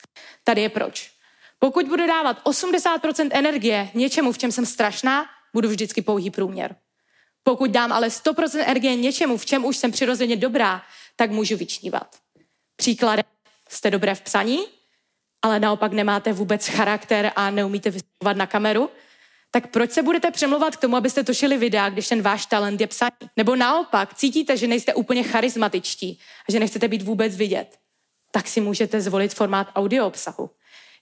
Tady 0.44 0.62
je 0.62 0.68
proč. 0.68 1.10
Pokud 1.58 1.88
budu 1.88 2.06
dávat 2.06 2.44
80% 2.44 3.28
energie 3.32 3.90
něčemu, 3.94 4.32
v 4.32 4.38
čem 4.38 4.52
jsem 4.52 4.66
strašná, 4.66 5.26
budu 5.54 5.68
vždycky 5.68 6.02
pouhý 6.02 6.30
průměr. 6.30 6.76
Pokud 7.42 7.70
dám 7.70 7.92
ale 7.92 8.08
100% 8.08 8.64
energie 8.66 8.96
něčemu, 8.96 9.36
v 9.36 9.46
čem 9.46 9.64
už 9.64 9.76
jsem 9.76 9.92
přirozeně 9.92 10.36
dobrá, 10.36 10.82
tak 11.16 11.30
můžu 11.30 11.56
vyčnívat. 11.56 12.16
Příkladem, 12.76 13.24
jste 13.68 13.90
dobré 13.90 14.14
v 14.14 14.20
psaní, 14.20 14.58
ale 15.44 15.60
naopak 15.60 15.92
nemáte 15.92 16.32
vůbec 16.32 16.66
charakter 16.66 17.32
a 17.36 17.50
neumíte 17.50 17.90
vystupovat 17.90 18.36
na 18.36 18.46
kameru, 18.46 18.90
tak 19.50 19.66
proč 19.66 19.90
se 19.90 20.02
budete 20.02 20.30
přemlouvat 20.30 20.76
k 20.76 20.80
tomu, 20.80 20.96
abyste 20.96 21.24
točili 21.24 21.56
videa, 21.56 21.88
když 21.88 22.08
ten 22.08 22.22
váš 22.22 22.46
talent 22.46 22.80
je 22.80 22.86
psaní? 22.86 23.10
Nebo 23.36 23.56
naopak 23.56 24.14
cítíte, 24.14 24.56
že 24.56 24.66
nejste 24.66 24.94
úplně 24.94 25.22
charismatičtí 25.22 26.18
a 26.48 26.52
že 26.52 26.60
nechcete 26.60 26.88
být 26.88 27.02
vůbec 27.02 27.36
vidět? 27.36 27.78
Tak 28.30 28.48
si 28.48 28.60
můžete 28.60 29.00
zvolit 29.00 29.34
formát 29.34 29.68
audio 29.74 30.06
obsahu. 30.06 30.50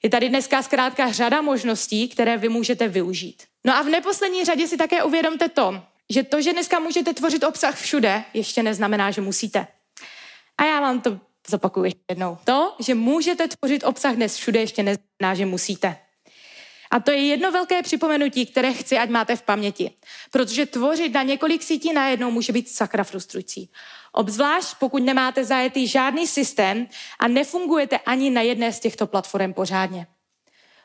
Je 0.02 0.11
tady 0.11 0.28
dneska 0.28 0.62
zkrátka 0.62 1.12
řada 1.12 1.42
možností, 1.42 2.08
které 2.08 2.37
vy 2.37 2.49
můžete 2.49 2.88
využít. 2.88 3.42
No 3.64 3.76
a 3.76 3.82
v 3.82 3.88
neposlední 3.88 4.44
řadě 4.44 4.68
si 4.68 4.76
také 4.76 5.02
uvědomte 5.02 5.49
to, 5.49 5.82
že 6.11 6.22
to, 6.22 6.42
že 6.42 6.52
dneska 6.52 6.78
můžete 6.78 7.14
tvořit 7.14 7.44
obsah 7.44 7.78
všude, 7.78 8.25
ještě 8.34 8.62
neznamená, 8.62 9.11
že 9.11 9.20
musíte. 9.20 9.66
A 10.58 10.64
já 10.64 10.80
vám 10.80 11.00
to 11.00 11.20
zopakuju 11.50 11.84
ještě 11.84 12.00
jednou. 12.11 12.38
To, 12.44 12.75
že 12.78 12.94
můžete 12.94 13.49
tvořit 13.49 13.84
obsah 13.84 14.14
dnes 14.14 14.37
všude, 14.37 14.61
ještě 14.61 14.82
neznamená, 14.82 15.34
že 15.34 15.46
musíte. 15.46 15.96
A 16.90 17.00
to 17.00 17.11
je 17.11 17.26
jedno 17.26 17.52
velké 17.52 17.82
připomenutí, 17.82 18.46
které 18.46 18.72
chci, 18.72 18.99
ať 18.99 19.11
máte 19.11 19.37
v 19.37 19.42
paměti. 19.42 19.90
Protože 20.30 20.66
tvořit 20.66 21.14
na 21.14 21.22
několik 21.22 21.62
sítí 21.62 21.92
najednou 21.92 22.30
může 22.30 22.52
být 22.52 22.68
sakra 22.68 23.04
frustrující. 23.04 23.70
Obzvlášť 24.12 24.76
pokud 24.78 25.02
nemáte 25.02 25.44
zajetý 25.44 25.87
žádný 25.87 26.26
systém 26.26 26.87
a 27.18 27.28
nefungujete 27.28 27.99
ani 27.99 28.30
na 28.30 28.40
jedné 28.40 28.72
z 28.72 28.80
těchto 28.80 29.06
platform 29.06 29.52
pořádně. 29.52 30.06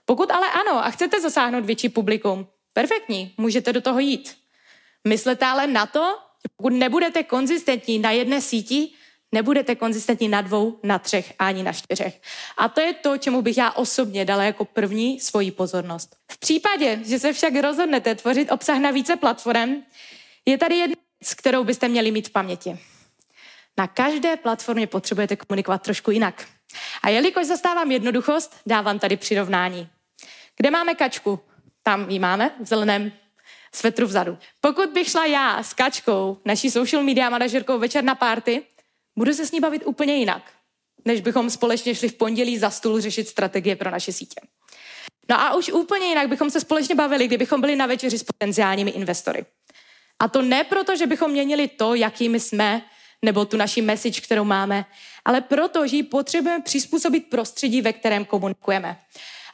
Pokud 0.05 0.31
ale 0.31 0.51
ano 0.51 0.85
a 0.85 0.89
chcete 0.89 1.21
zasáhnout 1.21 1.65
větší 1.65 1.89
publikum, 1.89 2.47
perfektní, 2.73 3.33
můžete 3.37 3.73
do 3.73 3.81
toho 3.81 3.99
jít. 3.99 4.37
Myslete 5.07 5.45
ale 5.45 5.67
na 5.67 5.85
to, 5.85 6.17
že 6.41 6.49
pokud 6.57 6.73
nebudete 6.73 7.23
konzistentní 7.23 7.99
na 7.99 8.11
jedné 8.11 8.41
síti, 8.41 8.93
nebudete 9.31 9.75
konzistentní 9.75 10.27
na 10.27 10.41
dvou, 10.41 10.79
na 10.83 10.99
třech 10.99 11.33
ani 11.39 11.63
na 11.63 11.73
čtyřech. 11.73 12.21
A 12.57 12.69
to 12.69 12.81
je 12.81 12.93
to, 12.93 13.17
čemu 13.17 13.41
bych 13.41 13.57
já 13.57 13.71
osobně 13.71 14.25
dala 14.25 14.43
jako 14.43 14.65
první 14.65 15.19
svoji 15.19 15.51
pozornost. 15.51 16.15
V 16.31 16.37
případě, 16.37 16.99
že 17.05 17.19
se 17.19 17.33
však 17.33 17.55
rozhodnete 17.55 18.15
tvořit 18.15 18.51
obsah 18.51 18.79
na 18.79 18.91
více 18.91 19.15
platform, 19.15 19.75
je 20.45 20.57
tady 20.57 20.75
jedna 20.75 20.95
věc, 21.21 21.33
kterou 21.33 21.63
byste 21.63 21.87
měli 21.87 22.11
mít 22.11 22.27
v 22.27 22.31
paměti. 22.31 22.79
Na 23.77 23.87
každé 23.87 24.37
platformě 24.37 24.87
potřebujete 24.87 25.35
komunikovat 25.35 25.81
trošku 25.81 26.11
jinak. 26.11 26.47
A 27.03 27.09
jelikož 27.09 27.45
zastávám 27.45 27.91
jednoduchost, 27.91 28.55
dávám 28.65 28.99
tady 28.99 29.17
přirovnání. 29.17 29.89
Kde 30.57 30.71
máme 30.71 30.95
kačku? 30.95 31.39
Tam 31.83 32.09
ji 32.09 32.19
máme, 32.19 32.51
v 32.59 32.65
zeleném 32.65 33.11
svetru 33.71 34.07
vzadu. 34.07 34.37
Pokud 34.61 34.89
bych 34.89 35.07
šla 35.07 35.25
já 35.25 35.63
s 35.63 35.73
kačkou, 35.73 36.37
naší 36.45 36.71
social 36.71 37.03
media 37.03 37.29
manažerkou 37.29 37.79
večer 37.79 38.03
na 38.03 38.15
party, 38.15 38.63
budu 39.17 39.33
se 39.33 39.45
s 39.45 39.51
ní 39.51 39.59
bavit 39.59 39.83
úplně 39.85 40.15
jinak, 40.15 40.51
než 41.05 41.21
bychom 41.21 41.49
společně 41.49 41.95
šli 41.95 42.09
v 42.09 42.13
pondělí 42.13 42.57
za 42.57 42.69
stůl 42.69 43.01
řešit 43.01 43.27
strategie 43.27 43.75
pro 43.75 43.91
naše 43.91 44.13
sítě. 44.13 44.41
No 45.29 45.41
a 45.41 45.55
už 45.55 45.69
úplně 45.69 46.07
jinak 46.07 46.29
bychom 46.29 46.49
se 46.49 46.61
společně 46.61 46.95
bavili, 46.95 47.27
kdybychom 47.27 47.61
byli 47.61 47.75
na 47.75 47.85
večeři 47.85 48.17
s 48.17 48.23
potenciálními 48.23 48.91
investory. 48.91 49.45
A 50.19 50.27
to 50.27 50.41
ne 50.41 50.63
proto, 50.63 50.95
že 50.95 51.07
bychom 51.07 51.31
měnili 51.31 51.67
to, 51.67 51.95
jakými 51.95 52.39
jsme, 52.39 52.81
nebo 53.21 53.45
tu 53.45 53.57
naši 53.57 53.81
message, 53.81 54.21
kterou 54.21 54.43
máme, 54.43 54.85
ale 55.25 55.41
proto, 55.41 55.87
že 55.87 55.95
ji 55.95 56.03
potřebujeme 56.03 56.63
přizpůsobit 56.63 57.29
prostředí, 57.29 57.81
ve 57.81 57.93
kterém 57.93 58.25
komunikujeme. 58.25 58.99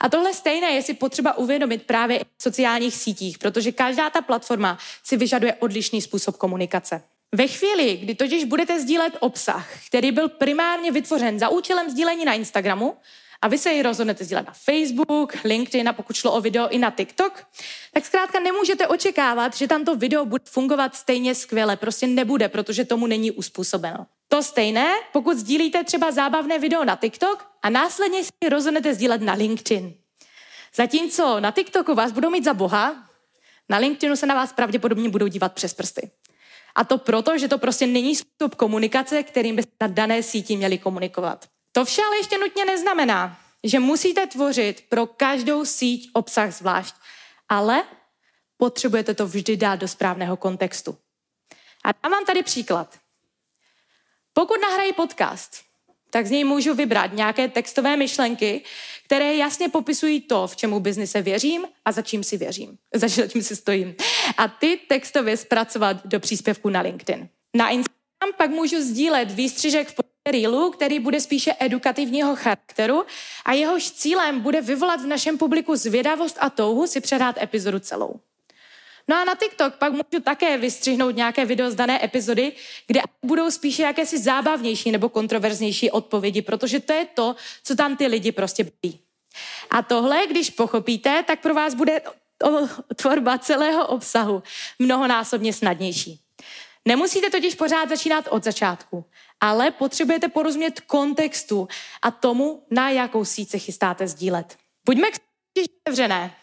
A 0.01 0.09
tohle 0.09 0.33
stejné 0.33 0.71
je 0.71 0.81
si 0.81 0.93
potřeba 0.93 1.37
uvědomit 1.37 1.83
právě 1.83 2.17
i 2.17 2.23
v 2.37 2.43
sociálních 2.43 2.95
sítích, 2.95 3.37
protože 3.37 3.71
každá 3.71 4.09
ta 4.09 4.21
platforma 4.21 4.77
si 5.03 5.17
vyžaduje 5.17 5.53
odlišný 5.53 6.01
způsob 6.01 6.37
komunikace. 6.37 7.03
Ve 7.33 7.47
chvíli, 7.47 7.97
kdy 7.97 8.15
totiž 8.15 8.43
budete 8.43 8.79
sdílet 8.79 9.17
obsah, 9.19 9.67
který 9.87 10.11
byl 10.11 10.29
primárně 10.29 10.91
vytvořen 10.91 11.39
za 11.39 11.49
účelem 11.49 11.89
sdílení 11.89 12.25
na 12.25 12.33
Instagramu, 12.33 12.97
a 13.41 13.47
vy 13.47 13.57
se 13.57 13.71
ji 13.71 13.81
rozhodnete 13.81 14.23
sdílet 14.23 14.47
na 14.47 14.53
Facebook, 14.53 15.33
LinkedIn 15.43 15.89
a 15.89 15.93
pokud 15.93 16.15
šlo 16.15 16.31
o 16.31 16.41
video 16.41 16.69
i 16.69 16.77
na 16.77 16.91
TikTok, 16.91 17.47
tak 17.93 18.05
zkrátka 18.05 18.39
nemůžete 18.39 18.87
očekávat, 18.87 19.55
že 19.55 19.67
tam 19.67 19.85
to 19.85 19.95
video 19.95 20.25
bude 20.25 20.43
fungovat 20.49 20.95
stejně 20.95 21.35
skvěle. 21.35 21.75
Prostě 21.75 22.07
nebude, 22.07 22.49
protože 22.49 22.85
tomu 22.85 23.07
není 23.07 23.31
uspůsobeno. 23.31 24.05
To 24.27 24.43
stejné, 24.43 24.93
pokud 25.13 25.37
sdílíte 25.37 25.83
třeba 25.83 26.11
zábavné 26.11 26.59
video 26.59 26.85
na 26.85 26.95
TikTok 26.95 27.45
a 27.61 27.69
následně 27.69 28.23
si 28.23 28.49
rozhodnete 28.49 28.93
sdílet 28.93 29.21
na 29.21 29.33
LinkedIn. 29.33 29.93
Zatímco 30.75 31.39
na 31.39 31.51
TikToku 31.51 31.95
vás 31.95 32.11
budou 32.11 32.29
mít 32.29 32.43
za 32.43 32.53
boha, 32.53 33.09
na 33.69 33.77
LinkedInu 33.77 34.15
se 34.15 34.25
na 34.25 34.35
vás 34.35 34.53
pravděpodobně 34.53 35.09
budou 35.09 35.27
dívat 35.27 35.53
přes 35.53 35.73
prsty. 35.73 36.11
A 36.75 36.83
to 36.83 36.97
proto, 36.97 37.37
že 37.37 37.47
to 37.47 37.57
prostě 37.57 37.87
není 37.87 38.15
způsob 38.15 38.55
komunikace, 38.55 39.23
kterým 39.23 39.55
byste 39.55 39.71
na 39.81 39.87
dané 39.87 40.23
síti 40.23 40.57
měli 40.57 40.77
komunikovat. 40.77 41.47
To 41.71 41.85
vše 41.85 42.01
ale 42.03 42.17
ještě 42.17 42.37
nutně 42.37 42.65
neznamená, 42.65 43.39
že 43.63 43.79
musíte 43.79 44.27
tvořit 44.27 44.83
pro 44.89 45.05
každou 45.07 45.65
síť 45.65 46.09
obsah 46.13 46.53
zvlášť, 46.53 46.95
ale 47.49 47.83
potřebujete 48.57 49.13
to 49.13 49.27
vždy 49.27 49.57
dát 49.57 49.75
do 49.75 49.87
správného 49.87 50.37
kontextu. 50.37 50.97
A 51.83 51.91
dám 52.03 52.11
vám 52.11 52.25
tady 52.25 52.43
příklad. 52.43 52.97
Pokud 54.33 54.61
nahrají 54.61 54.93
podcast, 54.93 55.63
tak 56.13 56.27
z 56.27 56.31
něj 56.31 56.43
můžu 56.43 56.73
vybrat 56.73 57.13
nějaké 57.13 57.47
textové 57.47 57.97
myšlenky, 57.97 58.63
které 59.05 59.35
jasně 59.35 59.69
popisují 59.69 60.21
to, 60.21 60.47
v 60.47 60.55
čemu 60.55 60.79
biznise 60.79 61.21
věřím 61.21 61.65
a 61.85 61.91
za 61.91 62.01
čím 62.01 62.23
si 62.23 62.37
věřím, 62.37 62.77
za 62.95 63.27
čím 63.27 63.43
si 63.43 63.55
stojím. 63.55 63.95
A 64.37 64.47
ty 64.47 64.79
textově 64.87 65.37
zpracovat 65.37 66.05
do 66.05 66.19
příspěvku 66.19 66.69
na 66.69 66.81
LinkedIn. 66.81 67.29
Na 67.55 67.69
Instagram 67.69 68.33
pak 68.37 68.49
můžu 68.49 68.81
sdílet 68.81 69.31
výstřižek 69.31 69.89
v 69.89 70.01
reelu, 70.31 70.71
který 70.71 70.99
bude 70.99 71.21
spíše 71.21 71.53
edukativního 71.59 72.35
charakteru 72.35 73.03
a 73.45 73.53
jehož 73.53 73.91
cílem 73.91 74.39
bude 74.39 74.61
vyvolat 74.61 75.01
v 75.01 75.07
našem 75.07 75.37
publiku 75.37 75.75
zvědavost 75.75 76.37
a 76.39 76.49
touhu 76.49 76.87
si 76.87 77.01
předát 77.01 77.37
epizodu 77.41 77.79
celou. 77.79 78.19
No 79.07 79.15
a 79.15 79.25
na 79.25 79.35
TikTok 79.35 79.75
pak 79.75 79.91
můžu 79.91 80.23
také 80.23 80.57
vystřihnout 80.57 81.15
nějaké 81.15 81.45
video 81.45 81.71
z 81.71 81.75
dané 81.75 82.05
epizody, 82.05 82.51
kde 82.87 83.01
budou 83.25 83.51
spíše 83.51 83.83
jakési 83.83 84.19
zábavnější 84.19 84.91
nebo 84.91 85.09
kontroverznější 85.09 85.91
odpovědi, 85.91 86.41
protože 86.41 86.79
to 86.79 86.93
je 86.93 87.05
to, 87.05 87.35
co 87.63 87.75
tam 87.75 87.97
ty 87.97 88.07
lidi 88.07 88.31
prostě 88.31 88.63
baví. 88.63 88.99
A 89.69 89.81
tohle, 89.81 90.27
když 90.27 90.49
pochopíte, 90.49 91.23
tak 91.27 91.41
pro 91.41 91.53
vás 91.53 91.73
bude 91.73 92.01
tvorba 92.95 93.37
celého 93.37 93.87
obsahu 93.87 94.43
mnohonásobně 94.79 95.53
snadnější. 95.53 96.19
Nemusíte 96.85 97.29
totiž 97.29 97.55
pořád 97.55 97.89
začínat 97.89 98.27
od 98.29 98.43
začátku, 98.43 99.05
ale 99.39 99.71
potřebujete 99.71 100.27
porozumět 100.27 100.79
kontextu 100.79 101.67
a 102.01 102.11
tomu, 102.11 102.63
na 102.71 102.89
jakou 102.89 103.25
síť 103.25 103.49
se 103.49 103.59
chystáte 103.59 104.07
sdílet. 104.07 104.57
Buďme 104.85 105.11
k 105.11 105.19
otevřené. 105.85 106.35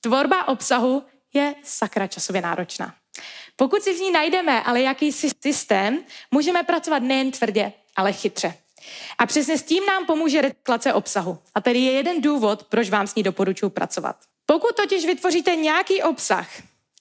Tvorba 0.00 0.48
obsahu 0.48 1.02
je 1.32 1.54
sakra 1.62 2.06
časově 2.06 2.42
náročná. 2.42 2.94
Pokud 3.56 3.82
si 3.82 3.94
v 3.94 4.00
ní 4.00 4.10
najdeme 4.10 4.62
ale 4.62 4.80
jakýsi 4.80 5.30
systém, 5.40 6.04
můžeme 6.30 6.62
pracovat 6.62 7.02
nejen 7.02 7.30
tvrdě, 7.30 7.72
ale 7.96 8.12
chytře. 8.12 8.54
A 9.18 9.26
přesně 9.26 9.58
s 9.58 9.62
tím 9.62 9.86
nám 9.86 10.06
pomůže 10.06 10.40
recyklace 10.40 10.92
obsahu. 10.92 11.38
A 11.54 11.60
tady 11.60 11.78
je 11.78 11.92
jeden 11.92 12.20
důvod, 12.20 12.64
proč 12.64 12.90
vám 12.90 13.06
s 13.06 13.14
ní 13.14 13.22
doporučuji 13.22 13.70
pracovat. 13.70 14.16
Pokud 14.46 14.76
totiž 14.76 15.06
vytvoříte 15.06 15.56
nějaký 15.56 16.02
obsah 16.02 16.48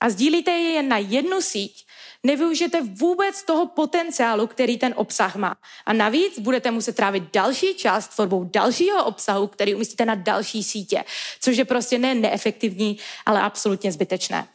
a 0.01 0.09
sdílíte 0.09 0.51
je 0.51 0.69
jen 0.69 0.87
na 0.87 0.97
jednu 0.97 1.41
síť, 1.41 1.85
nevyužijete 2.23 2.81
vůbec 2.81 3.43
toho 3.43 3.65
potenciálu, 3.65 4.47
který 4.47 4.77
ten 4.77 4.93
obsah 4.97 5.35
má. 5.35 5.55
A 5.85 5.93
navíc 5.93 6.39
budete 6.39 6.71
muset 6.71 6.95
trávit 6.95 7.23
další 7.33 7.75
čas 7.75 8.07
tvorbou 8.07 8.43
dalšího 8.43 9.05
obsahu, 9.05 9.47
který 9.47 9.75
umístíte 9.75 10.05
na 10.05 10.15
další 10.15 10.63
sítě, 10.63 11.03
což 11.41 11.57
je 11.57 11.65
prostě 11.65 11.97
ne 11.97 12.15
neefektivní, 12.15 12.97
ale 13.25 13.41
absolutně 13.41 13.91
zbytečné. 13.91 14.47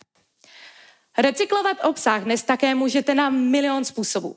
Recyklovat 1.18 1.76
obsah 1.84 2.24
dnes 2.24 2.42
také 2.42 2.74
můžete 2.74 3.14
na 3.14 3.30
milion 3.30 3.84
způsobů. 3.84 4.36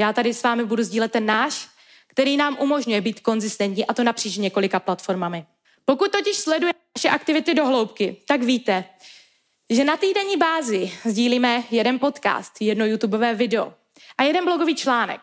Já 0.00 0.12
tady 0.12 0.34
s 0.34 0.42
vámi 0.42 0.64
budu 0.64 0.82
sdílet 0.82 1.12
ten 1.12 1.26
náš, 1.26 1.68
který 2.08 2.36
nám 2.36 2.56
umožňuje 2.60 3.00
být 3.00 3.20
konzistentní 3.20 3.86
a 3.86 3.94
to 3.94 4.04
napříč 4.04 4.36
několika 4.36 4.80
platformami. 4.80 5.46
Pokud 5.84 6.12
totiž 6.12 6.36
sleduje 6.36 6.72
naše 6.98 7.08
aktivity 7.08 7.54
do 7.54 7.66
hloubky, 7.66 8.16
tak 8.28 8.42
víte, 8.42 8.84
že 9.70 9.84
na 9.84 9.96
týdenní 9.96 10.36
bázi 10.36 10.92
sdílíme 11.04 11.64
jeden 11.70 11.98
podcast, 11.98 12.52
jedno 12.60 12.86
YouTubeové 12.86 13.34
video 13.34 13.74
a 14.18 14.22
jeden 14.22 14.44
blogový 14.44 14.74
článek. 14.74 15.20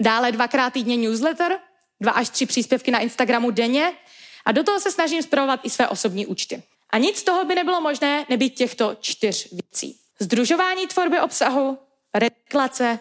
Dále 0.00 0.32
dvakrát 0.32 0.72
týdně 0.72 0.96
newsletter, 0.96 1.58
dva 2.00 2.12
až 2.12 2.28
tři 2.28 2.46
příspěvky 2.46 2.90
na 2.90 2.98
Instagramu 2.98 3.50
denně 3.50 3.92
a 4.44 4.52
do 4.52 4.64
toho 4.64 4.80
se 4.80 4.90
snažím 4.90 5.22
zpravovat 5.22 5.60
i 5.62 5.70
své 5.70 5.88
osobní 5.88 6.26
účty. 6.26 6.62
A 6.90 6.98
nic 6.98 7.16
z 7.16 7.22
toho 7.22 7.44
by 7.44 7.54
nebylo 7.54 7.80
možné 7.80 8.26
nebýt 8.28 8.54
těchto 8.54 8.96
čtyř 9.00 9.48
věcí. 9.52 9.98
Združování 10.18 10.86
tvorby 10.86 11.20
obsahu, 11.20 11.78
reklace, 12.14 12.98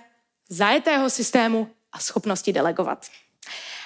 zajetého 0.49 1.09
systému 1.09 1.71
a 1.91 1.99
schopnosti 1.99 2.53
delegovat. 2.53 3.05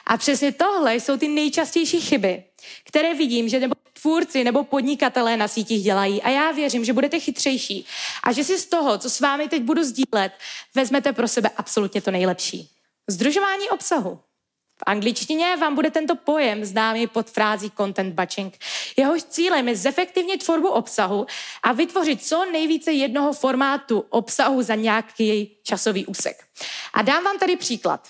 A 0.05 0.17
přesně 0.17 0.51
tohle 0.51 0.95
jsou 0.95 1.17
ty 1.17 1.27
nejčastější 1.27 2.01
chyby, 2.01 2.43
které 2.83 3.13
vidím, 3.13 3.49
že 3.49 3.59
nebo 3.59 3.75
tvůrci 4.03 4.43
nebo 4.43 4.63
podnikatelé 4.63 5.37
na 5.37 5.47
sítích 5.47 5.83
dělají. 5.83 6.21
A 6.21 6.29
já 6.29 6.51
věřím, 6.51 6.85
že 6.85 6.93
budete 6.93 7.19
chytřejší 7.19 7.85
a 8.23 8.31
že 8.31 8.43
si 8.43 8.57
z 8.57 8.65
toho, 8.65 8.97
co 8.97 9.09
s 9.09 9.19
vámi 9.19 9.49
teď 9.49 9.63
budu 9.63 9.83
sdílet, 9.83 10.31
vezmete 10.75 11.13
pro 11.13 11.27
sebe 11.27 11.49
absolutně 11.57 12.01
to 12.01 12.11
nejlepší. 12.11 12.69
Združování 13.07 13.69
obsahu. 13.69 14.19
V 14.77 14.83
angličtině 14.85 15.55
vám 15.57 15.75
bude 15.75 15.91
tento 15.91 16.15
pojem 16.15 16.65
známý 16.65 17.07
pod 17.07 17.29
frází 17.29 17.71
content 17.77 18.13
batching. 18.13 18.57
Jehož 18.97 19.23
cílem 19.23 19.67
je 19.67 19.75
zefektivnit 19.75 20.43
tvorbu 20.43 20.67
obsahu 20.67 21.25
a 21.63 21.73
vytvořit 21.73 22.25
co 22.25 22.45
nejvíce 22.45 22.91
jednoho 22.91 23.33
formátu 23.33 24.05
obsahu 24.09 24.61
za 24.61 24.75
nějaký 24.75 25.57
časový 25.63 26.05
úsek. 26.05 26.43
A 26.93 27.01
dám 27.01 27.23
vám 27.23 27.39
tady 27.39 27.55
příklad. 27.55 28.07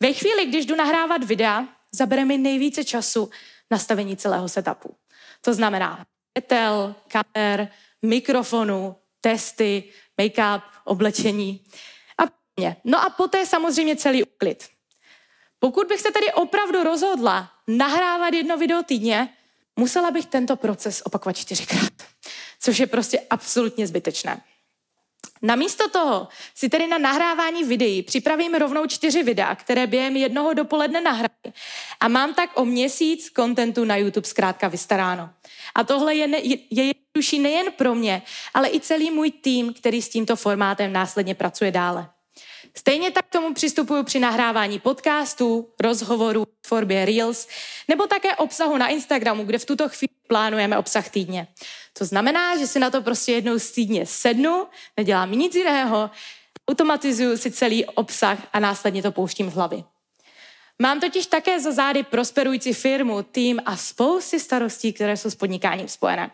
Ve 0.00 0.12
chvíli, 0.12 0.46
když 0.46 0.66
jdu 0.66 0.76
nahrávat 0.76 1.24
videa, 1.24 1.68
zabere 1.92 2.24
mi 2.24 2.38
nejvíce 2.38 2.84
času 2.84 3.30
nastavení 3.74 4.16
celého 4.16 4.48
setupu. 4.48 4.94
To 5.40 5.54
znamená 5.54 6.06
světel, 6.32 6.94
kamer, 7.08 7.68
mikrofonu, 8.02 8.96
testy, 9.20 9.84
make-up, 10.20 10.62
oblečení 10.84 11.64
a 12.18 12.22
podobně. 12.22 12.76
No 12.84 13.02
a 13.04 13.10
poté 13.10 13.46
samozřejmě 13.46 13.96
celý 13.96 14.24
uklid. 14.24 14.68
Pokud 15.58 15.88
bych 15.88 16.00
se 16.00 16.10
tedy 16.10 16.32
opravdu 16.32 16.84
rozhodla 16.84 17.50
nahrávat 17.68 18.34
jedno 18.34 18.56
video 18.56 18.82
týdně, 18.82 19.28
musela 19.76 20.10
bych 20.10 20.26
tento 20.26 20.56
proces 20.56 21.02
opakovat 21.04 21.36
čtyřikrát, 21.36 21.92
což 22.60 22.78
je 22.78 22.86
prostě 22.86 23.20
absolutně 23.30 23.86
zbytečné. 23.86 24.40
Namísto 25.42 25.88
toho 25.88 26.28
si 26.54 26.68
tedy 26.68 26.86
na 26.86 26.98
nahrávání 26.98 27.64
videí 27.64 28.02
připravím 28.02 28.54
rovnou 28.54 28.86
čtyři 28.86 29.22
videa, 29.22 29.54
které 29.54 29.86
během 29.86 30.16
jednoho 30.16 30.54
dopoledne 30.54 31.00
nahraju. 31.00 31.52
A 32.00 32.08
mám 32.08 32.34
tak 32.34 32.50
o 32.54 32.64
měsíc 32.64 33.30
kontentu 33.30 33.84
na 33.84 33.96
YouTube 33.96 34.26
zkrátka 34.26 34.68
vystaráno. 34.68 35.30
A 35.74 35.84
tohle 35.84 36.14
je, 36.14 36.26
ne, 36.26 36.38
je 36.38 36.58
jednodušší 36.70 37.38
nejen 37.38 37.72
pro 37.72 37.94
mě, 37.94 38.22
ale 38.54 38.68
i 38.68 38.80
celý 38.80 39.10
můj 39.10 39.30
tým, 39.30 39.72
který 39.72 40.02
s 40.02 40.08
tímto 40.08 40.36
formátem 40.36 40.92
následně 40.92 41.34
pracuje 41.34 41.70
dále. 41.70 42.08
Stejně 42.76 43.10
tak 43.10 43.26
k 43.26 43.32
tomu 43.32 43.54
přistupuju 43.54 44.02
při 44.02 44.20
nahrávání 44.20 44.78
podcastů, 44.78 45.68
rozhovorů, 45.80 46.44
tvorbě 46.68 47.04
Reels, 47.04 47.48
nebo 47.88 48.06
také 48.06 48.36
obsahu 48.36 48.76
na 48.76 48.88
Instagramu, 48.88 49.44
kde 49.44 49.58
v 49.58 49.64
tuto 49.64 49.88
chvíli 49.88 50.13
plánujeme 50.26 50.78
obsah 50.78 51.08
týdně. 51.08 51.48
To 51.98 52.04
znamená, 52.04 52.58
že 52.58 52.66
si 52.66 52.78
na 52.78 52.90
to 52.90 53.02
prostě 53.02 53.32
jednou 53.32 53.58
z 53.58 53.70
týdně 53.70 54.06
sednu, 54.06 54.66
nedělám 54.96 55.32
nic 55.32 55.54
jiného, 55.54 56.10
automatizuju 56.70 57.36
si 57.36 57.50
celý 57.50 57.84
obsah 57.84 58.38
a 58.52 58.60
následně 58.60 59.02
to 59.02 59.12
pouštím 59.12 59.50
z 59.50 59.54
hlavy. 59.54 59.84
Mám 60.78 61.00
totiž 61.00 61.26
také 61.26 61.60
za 61.60 61.72
zády 61.72 62.02
prosperující 62.02 62.72
firmu, 62.72 63.22
tým 63.22 63.62
a 63.66 63.76
spousty 63.76 64.40
starostí, 64.40 64.92
které 64.92 65.16
jsou 65.16 65.30
s 65.30 65.34
podnikáním 65.34 65.88
spojené. 65.88 66.30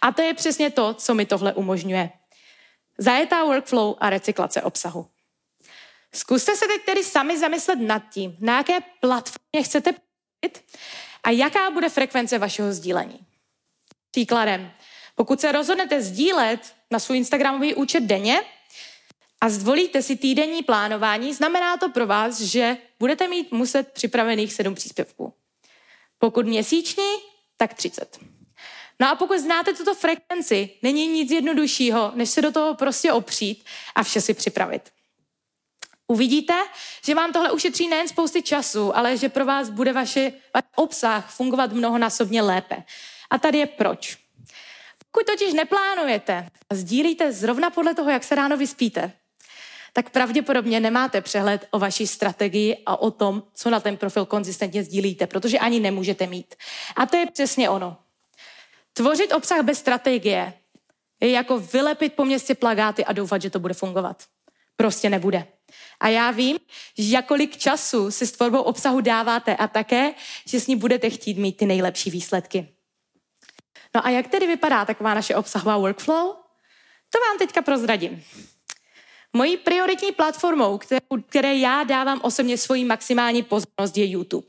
A 0.00 0.12
to 0.12 0.22
je 0.22 0.34
přesně 0.34 0.70
to, 0.70 0.94
co 0.94 1.14
mi 1.14 1.26
tohle 1.26 1.52
umožňuje. 1.52 2.10
Zajetá 2.98 3.44
workflow 3.44 3.94
a 3.98 4.10
recyklace 4.10 4.62
obsahu. 4.62 5.06
Zkuste 6.14 6.56
se 6.56 6.66
teď 6.66 6.84
tedy 6.84 7.04
sami 7.04 7.38
zamyslet 7.38 7.80
nad 7.80 8.02
tím, 8.12 8.36
na 8.40 8.56
jaké 8.56 8.78
platformě 9.00 9.62
chcete 9.62 9.92
a 11.22 11.30
jaká 11.30 11.70
bude 11.70 11.88
frekvence 11.88 12.38
vašeho 12.38 12.72
sdílení. 12.72 13.18
Příkladem, 14.10 14.72
pokud 15.14 15.40
se 15.40 15.52
rozhodnete 15.52 16.02
sdílet 16.02 16.74
na 16.90 16.98
svůj 16.98 17.16
Instagramový 17.16 17.74
účet 17.74 18.00
denně 18.00 18.40
a 19.40 19.48
zvolíte 19.48 20.02
si 20.02 20.16
týdenní 20.16 20.62
plánování, 20.62 21.34
znamená 21.34 21.76
to 21.76 21.88
pro 21.88 22.06
vás, 22.06 22.40
že 22.40 22.76
budete 22.98 23.28
mít 23.28 23.52
muset 23.52 23.92
připravených 23.92 24.52
sedm 24.52 24.74
příspěvků. 24.74 25.34
Pokud 26.18 26.46
měsíční, 26.46 27.12
tak 27.56 27.74
30. 27.74 28.18
No 29.00 29.08
a 29.08 29.14
pokud 29.14 29.38
znáte 29.38 29.74
tuto 29.74 29.94
frekvenci, 29.94 30.70
není 30.82 31.08
nic 31.08 31.30
jednoduššího, 31.30 32.12
než 32.14 32.30
se 32.30 32.42
do 32.42 32.52
toho 32.52 32.74
prostě 32.74 33.12
opřít 33.12 33.64
a 33.94 34.02
vše 34.02 34.20
si 34.20 34.34
připravit. 34.34 34.90
Uvidíte, 36.12 36.54
že 37.04 37.14
vám 37.14 37.32
tohle 37.32 37.52
ušetří 37.52 37.88
nejen 37.88 38.08
spousty 38.08 38.42
času, 38.42 38.96
ale 38.96 39.16
že 39.16 39.28
pro 39.28 39.44
vás 39.44 39.70
bude 39.70 39.92
vaše, 39.92 40.32
váš 40.54 40.64
obsah 40.76 41.30
fungovat 41.30 41.72
mnohonásobně 41.72 42.42
lépe. 42.42 42.76
A 43.30 43.38
tady 43.38 43.58
je 43.58 43.66
proč. 43.66 44.18
Pokud 45.12 45.26
totiž 45.26 45.52
neplánujete 45.52 46.48
a 46.70 46.74
sdílíte 46.74 47.32
zrovna 47.32 47.70
podle 47.70 47.94
toho, 47.94 48.10
jak 48.10 48.24
se 48.24 48.34
ráno 48.34 48.56
vyspíte, 48.56 49.12
tak 49.92 50.10
pravděpodobně 50.10 50.80
nemáte 50.80 51.20
přehled 51.20 51.66
o 51.70 51.78
vaší 51.78 52.06
strategii 52.06 52.82
a 52.86 53.00
o 53.00 53.10
tom, 53.10 53.42
co 53.54 53.70
na 53.70 53.80
ten 53.80 53.96
profil 53.96 54.26
konzistentně 54.26 54.84
sdílíte, 54.84 55.26
protože 55.26 55.58
ani 55.58 55.80
nemůžete 55.80 56.26
mít. 56.26 56.54
A 56.96 57.06
to 57.06 57.16
je 57.16 57.26
přesně 57.26 57.70
ono. 57.70 57.96
Tvořit 58.92 59.32
obsah 59.32 59.62
bez 59.62 59.78
strategie 59.78 60.52
je 61.20 61.30
jako 61.30 61.58
vylepit 61.58 62.12
po 62.12 62.24
městě 62.24 62.54
plagáty 62.54 63.04
a 63.04 63.12
doufat, 63.12 63.42
že 63.42 63.50
to 63.50 63.58
bude 63.58 63.74
fungovat. 63.74 64.22
Prostě 64.76 65.10
nebude. 65.10 65.46
A 66.02 66.08
já 66.08 66.30
vím, 66.30 66.58
že 66.98 67.14
jakolik 67.14 67.56
času 67.56 68.10
si 68.10 68.26
s 68.26 68.32
tvorbou 68.32 68.62
obsahu 68.62 69.00
dáváte 69.00 69.56
a 69.56 69.66
také, 69.66 70.14
že 70.46 70.60
s 70.60 70.66
ní 70.66 70.76
budete 70.76 71.10
chtít 71.10 71.38
mít 71.38 71.56
ty 71.56 71.66
nejlepší 71.66 72.10
výsledky. 72.10 72.68
No 73.94 74.06
a 74.06 74.10
jak 74.10 74.28
tedy 74.28 74.46
vypadá 74.46 74.84
taková 74.84 75.14
naše 75.14 75.34
obsahová 75.34 75.78
workflow? 75.78 76.36
To 77.10 77.18
vám 77.28 77.38
teďka 77.38 77.62
prozradím. 77.62 78.24
Mojí 79.32 79.56
prioritní 79.56 80.12
platformou, 80.12 80.80
které 81.28 81.56
já 81.56 81.84
dávám 81.84 82.20
osobně 82.22 82.58
svoji 82.58 82.84
maximální 82.84 83.42
pozornost, 83.42 83.96
je 83.96 84.10
YouTube. 84.10 84.46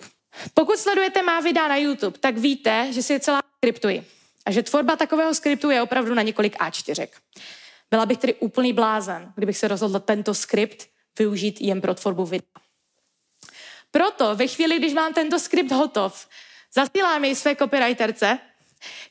Pokud 0.53 0.77
sledujete 0.77 1.21
má 1.21 1.39
videa 1.39 1.67
na 1.67 1.77
YouTube, 1.77 2.17
tak 2.19 2.37
víte, 2.37 2.87
že 2.93 3.03
si 3.03 3.13
je 3.13 3.19
celá 3.19 3.41
skriptuji. 3.57 4.05
A 4.45 4.51
že 4.51 4.63
tvorba 4.63 4.95
takového 4.95 5.33
skriptu 5.33 5.69
je 5.69 5.81
opravdu 5.81 6.13
na 6.13 6.21
několik 6.21 6.57
A4. 6.57 7.07
Byla 7.89 8.05
bych 8.05 8.17
tedy 8.17 8.33
úplný 8.33 8.73
blázen, 8.73 9.33
kdybych 9.35 9.57
se 9.57 9.67
rozhodla 9.67 9.99
tento 9.99 10.33
skript 10.33 10.92
využít 11.19 11.61
jen 11.61 11.81
pro 11.81 11.93
tvorbu 11.93 12.25
videa. 12.25 12.47
Proto 13.91 14.35
ve 14.35 14.47
chvíli, 14.47 14.79
když 14.79 14.93
mám 14.93 15.13
tento 15.13 15.39
skript 15.39 15.71
hotov, 15.71 16.27
zasílám 16.75 17.25
jej 17.25 17.35
své 17.35 17.55
copywriterce, 17.55 18.39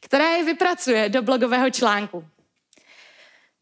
která 0.01 0.31
je 0.31 0.45
vypracuje 0.45 1.09
do 1.09 1.23
blogového 1.23 1.71
článku. 1.71 2.25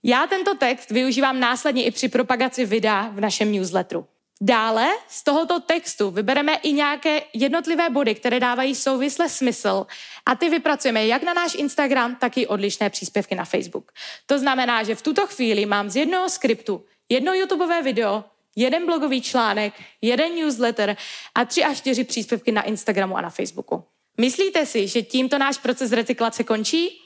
Já 0.02 0.26
tento 0.26 0.54
text 0.54 0.90
využívám 0.90 1.40
následně 1.40 1.84
i 1.84 1.90
při 1.90 2.08
propagaci 2.08 2.64
videa 2.64 3.08
v 3.08 3.20
našem 3.20 3.52
newsletteru. 3.52 4.06
Dále 4.42 4.88
z 5.08 5.24
tohoto 5.24 5.60
textu 5.60 6.10
vybereme 6.10 6.54
i 6.54 6.72
nějaké 6.72 7.22
jednotlivé 7.32 7.90
body, 7.90 8.14
které 8.14 8.40
dávají 8.40 8.74
souvisle 8.74 9.28
smysl 9.28 9.86
a 10.26 10.34
ty 10.34 10.48
vypracujeme 10.48 11.06
jak 11.06 11.22
na 11.22 11.34
náš 11.34 11.54
Instagram, 11.54 12.16
tak 12.16 12.38
i 12.38 12.46
odlišné 12.46 12.90
příspěvky 12.90 13.34
na 13.34 13.44
Facebook. 13.44 13.92
To 14.26 14.38
znamená, 14.38 14.82
že 14.82 14.94
v 14.94 15.02
tuto 15.02 15.26
chvíli 15.26 15.66
mám 15.66 15.90
z 15.90 15.96
jednoho 15.96 16.30
skriptu 16.30 16.84
jedno 17.10 17.34
YouTubeové 17.34 17.82
video, 17.82 18.24
jeden 18.56 18.86
blogový 18.86 19.22
článek, 19.22 19.74
jeden 20.02 20.34
newsletter 20.34 20.96
a 21.34 21.44
tři 21.44 21.64
až 21.64 21.78
čtyři 21.78 22.04
příspěvky 22.04 22.52
na 22.52 22.62
Instagramu 22.62 23.16
a 23.16 23.20
na 23.20 23.30
Facebooku. 23.30 23.84
Myslíte 24.20 24.66
si, 24.66 24.88
že 24.88 25.02
tímto 25.02 25.38
náš 25.38 25.58
proces 25.58 25.92
recyklace 25.92 26.44
končí? 26.44 27.00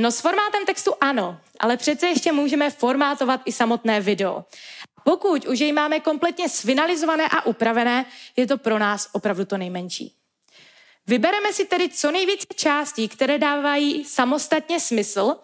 No 0.00 0.10
s 0.10 0.20
formátem 0.20 0.66
textu 0.66 0.92
ano, 1.00 1.40
ale 1.60 1.76
přece 1.76 2.08
ještě 2.08 2.32
můžeme 2.32 2.70
formátovat 2.70 3.40
i 3.44 3.52
samotné 3.52 4.00
video. 4.00 4.44
Pokud 5.04 5.46
už 5.46 5.60
jej 5.60 5.72
máme 5.72 6.00
kompletně 6.00 6.48
sfinalizované 6.48 7.28
a 7.28 7.46
upravené, 7.46 8.06
je 8.36 8.46
to 8.46 8.58
pro 8.58 8.78
nás 8.78 9.08
opravdu 9.12 9.44
to 9.44 9.58
nejmenší. 9.58 10.14
Vybereme 11.06 11.52
si 11.52 11.64
tedy 11.64 11.88
co 11.88 12.10
nejvíce 12.10 12.46
částí, 12.54 13.08
které 13.08 13.38
dávají 13.38 14.04
samostatně 14.04 14.80
smysl 14.80 15.36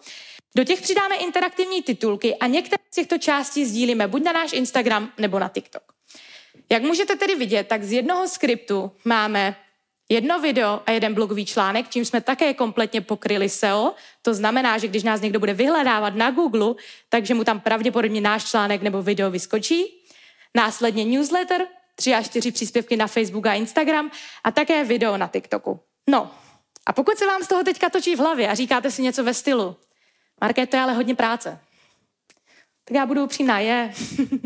do 0.57 0.63
těch 0.63 0.81
přidáme 0.81 1.15
interaktivní 1.15 1.81
titulky 1.81 2.35
a 2.35 2.47
některé 2.47 2.83
z 2.91 2.95
těchto 2.95 3.17
částí 3.17 3.65
sdílíme 3.65 4.07
buď 4.07 4.23
na 4.23 4.31
náš 4.31 4.53
Instagram 4.53 5.11
nebo 5.17 5.39
na 5.39 5.49
TikTok. 5.49 5.83
Jak 6.69 6.83
můžete 6.83 7.15
tedy 7.15 7.35
vidět, 7.35 7.67
tak 7.67 7.83
z 7.83 7.91
jednoho 7.91 8.27
skriptu 8.27 8.91
máme 9.05 9.55
jedno 10.09 10.39
video 10.39 10.81
a 10.85 10.91
jeden 10.91 11.13
blogový 11.13 11.45
článek, 11.45 11.89
čím 11.89 12.05
jsme 12.05 12.21
také 12.21 12.53
kompletně 12.53 13.01
pokryli 13.01 13.49
SEO. 13.49 13.93
To 14.21 14.33
znamená, 14.33 14.77
že 14.77 14.87
když 14.87 15.03
nás 15.03 15.21
někdo 15.21 15.39
bude 15.39 15.53
vyhledávat 15.53 16.15
na 16.15 16.31
Google, 16.31 16.75
takže 17.09 17.33
mu 17.33 17.43
tam 17.43 17.59
pravděpodobně 17.59 18.21
náš 18.21 18.45
článek 18.45 18.81
nebo 18.81 19.01
video 19.01 19.31
vyskočí. 19.31 20.03
Následně 20.55 21.05
newsletter, 21.05 21.67
tři 21.95 22.13
až 22.13 22.25
čtyři 22.25 22.51
příspěvky 22.51 22.97
na 22.97 23.07
Facebook 23.07 23.45
a 23.45 23.53
Instagram 23.53 24.11
a 24.43 24.51
také 24.51 24.83
video 24.83 25.17
na 25.17 25.27
TikToku. 25.27 25.79
No, 26.09 26.31
a 26.85 26.93
pokud 26.93 27.17
se 27.17 27.25
vám 27.25 27.43
z 27.43 27.47
toho 27.47 27.63
teďka 27.63 27.89
točí 27.89 28.15
v 28.15 28.19
hlavě 28.19 28.47
a 28.49 28.55
říkáte 28.55 28.91
si 28.91 29.01
něco 29.01 29.23
ve 29.23 29.33
stylu, 29.33 29.75
Marké, 30.41 30.67
to 30.67 30.75
je 30.75 30.81
ale 30.81 30.93
hodně 30.93 31.15
práce. 31.15 31.59
Tak 32.83 32.95
já 32.95 33.05
budu 33.05 33.23
upřímná, 33.23 33.59
je. 33.59 33.93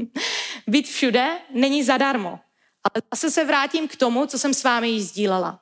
Být 0.68 0.88
všude 0.88 1.38
není 1.50 1.84
zadarmo. 1.84 2.40
Ale 2.84 3.02
zase 3.14 3.32
se 3.32 3.46
vrátím 3.46 3.88
k 3.88 3.96
tomu, 3.96 4.26
co 4.26 4.40
jsem 4.40 4.54
s 4.54 4.64
vámi 4.64 4.90
již 4.90 5.04
sdílela. 5.04 5.60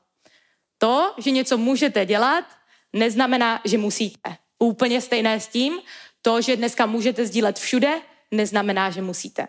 To, 0.78 1.14
že 1.18 1.32
něco 1.32 1.58
můžete 1.58 2.06
dělat, 2.06 2.46
neznamená, 2.94 3.62
že 3.66 3.78
musíte. 3.78 4.38
Úplně 4.60 5.02
stejné 5.02 5.40
s 5.40 5.48
tím, 5.48 5.80
to, 6.22 6.42
že 6.42 6.56
dneska 6.56 6.86
můžete 6.86 7.26
sdílet 7.26 7.60
všude, 7.60 8.02
neznamená, 8.32 8.90
že 8.90 9.02
musíte. 9.02 9.48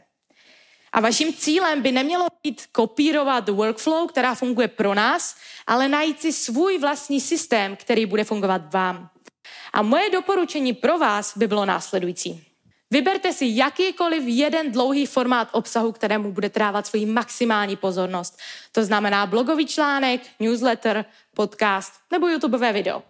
A 0.92 1.00
vaším 1.00 1.34
cílem 1.34 1.82
by 1.82 1.92
nemělo 1.92 2.26
být 2.42 2.66
kopírovat 2.72 3.48
workflow, 3.48 4.08
která 4.08 4.34
funguje 4.34 4.68
pro 4.68 4.94
nás, 4.94 5.36
ale 5.66 5.88
najít 5.88 6.20
si 6.20 6.32
svůj 6.32 6.78
vlastní 6.78 7.20
systém, 7.20 7.76
který 7.76 8.06
bude 8.06 8.24
fungovat 8.24 8.72
vám. 8.72 9.10
A 9.72 9.82
moje 9.82 10.10
doporučení 10.10 10.72
pro 10.72 10.98
vás 10.98 11.36
by 11.36 11.46
bylo 11.46 11.64
následující. 11.64 12.44
Vyberte 12.90 13.32
si 13.32 13.46
jakýkoliv 13.48 14.22
jeden 14.26 14.72
dlouhý 14.72 15.06
formát 15.06 15.48
obsahu, 15.52 15.92
kterému 15.92 16.32
bude 16.32 16.50
trávat 16.50 16.86
svoji 16.86 17.06
maximální 17.06 17.76
pozornost. 17.76 18.38
To 18.72 18.84
znamená 18.84 19.26
blogový 19.26 19.66
článek, 19.66 20.20
newsletter, 20.40 21.04
podcast 21.34 21.92
nebo 22.12 22.28
YouTubeové 22.28 22.72
video. 22.72 23.02